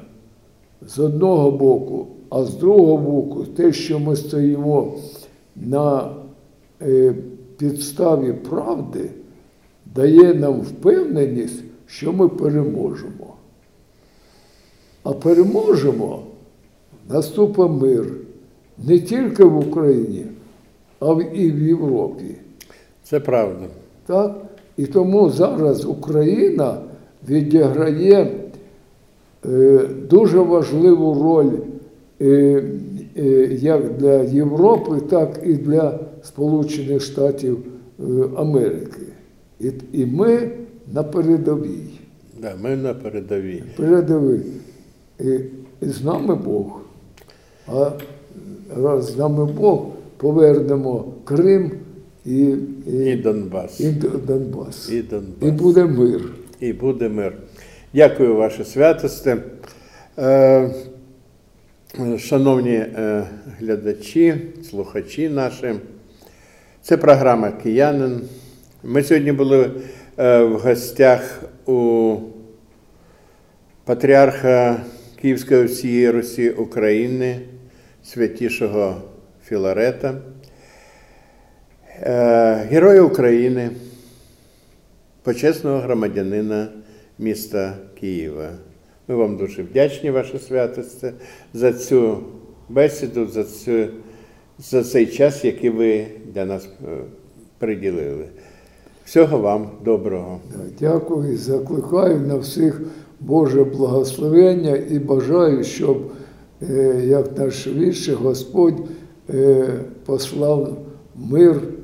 [0.88, 4.94] з одного боку, а з другого боку, те, що ми стоїмо
[5.56, 6.16] на
[6.82, 7.16] е,
[7.58, 9.10] підставі правди,
[9.96, 13.34] дає нам впевненість, що ми переможемо.
[15.04, 16.24] А переможемо,
[17.10, 18.14] наступить мир
[18.78, 20.26] не тільки в Україні,
[21.00, 22.36] а і в Європі.
[23.04, 23.68] Це правда.
[24.06, 24.45] Так?
[24.78, 26.78] І тому зараз Україна
[27.30, 28.28] відіграє
[29.46, 31.52] е, дуже важливу роль
[32.22, 32.64] е,
[33.18, 33.24] е,
[33.62, 37.58] як для Європи, так і для Сполучених Штатів
[38.38, 39.02] Америки.
[39.92, 40.52] І, ми
[40.94, 42.00] на передовій.
[42.42, 43.64] Да, ми на передовій.
[43.78, 44.42] Передовій.
[45.20, 45.40] І
[45.82, 46.66] з нами Бог.
[47.68, 47.92] А
[48.78, 49.86] раз з нами Бог,
[50.18, 51.72] повернемо Крим
[52.26, 52.56] і,
[52.88, 53.80] і, І Донбас.
[53.80, 53.92] і
[54.28, 54.90] Донбас.
[54.90, 55.04] І
[55.42, 56.22] І буде мир.
[56.60, 57.34] І буде мир.
[57.94, 59.38] Дякую, ваше святосте.
[60.20, 60.70] Е,
[62.20, 63.28] Шановні е,
[63.60, 64.36] глядачі,
[64.70, 65.74] слухачі наші,
[66.82, 68.22] це програма Киянин.
[68.84, 69.72] Ми сьогодні були
[70.18, 72.16] е, в гостях у
[73.86, 74.84] патріарха
[75.22, 77.40] Київської всієї Русі України,
[78.04, 79.02] святішого
[79.46, 80.18] Філарета,
[82.70, 83.70] героя України,
[85.24, 86.68] почесного громадянина
[87.20, 88.50] міста Києва.
[89.08, 91.14] Ми вам дуже вдячні, ваше святосте,
[91.54, 92.18] за цю
[92.70, 93.88] бесіду, за, цю,
[94.60, 96.98] за цей час, який ви для нас е,
[97.58, 98.26] приділили.
[99.06, 100.40] Всього вам доброго.
[100.80, 102.82] Дякую і закликаю на всіх
[103.20, 106.12] Боже благословення і бажаю, щоб
[106.70, 108.82] е, якнайшвидше Господь
[109.30, 109.68] е,
[110.06, 110.78] послав
[111.16, 111.75] мир е,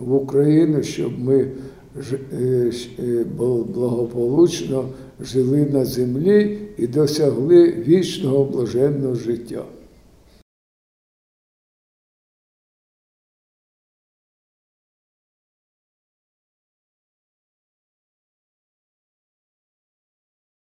[0.00, 4.88] в Україну, щоб ми е, е, бл- благополучно
[5.20, 9.64] жили на землі і досягли вічного блаженного життя.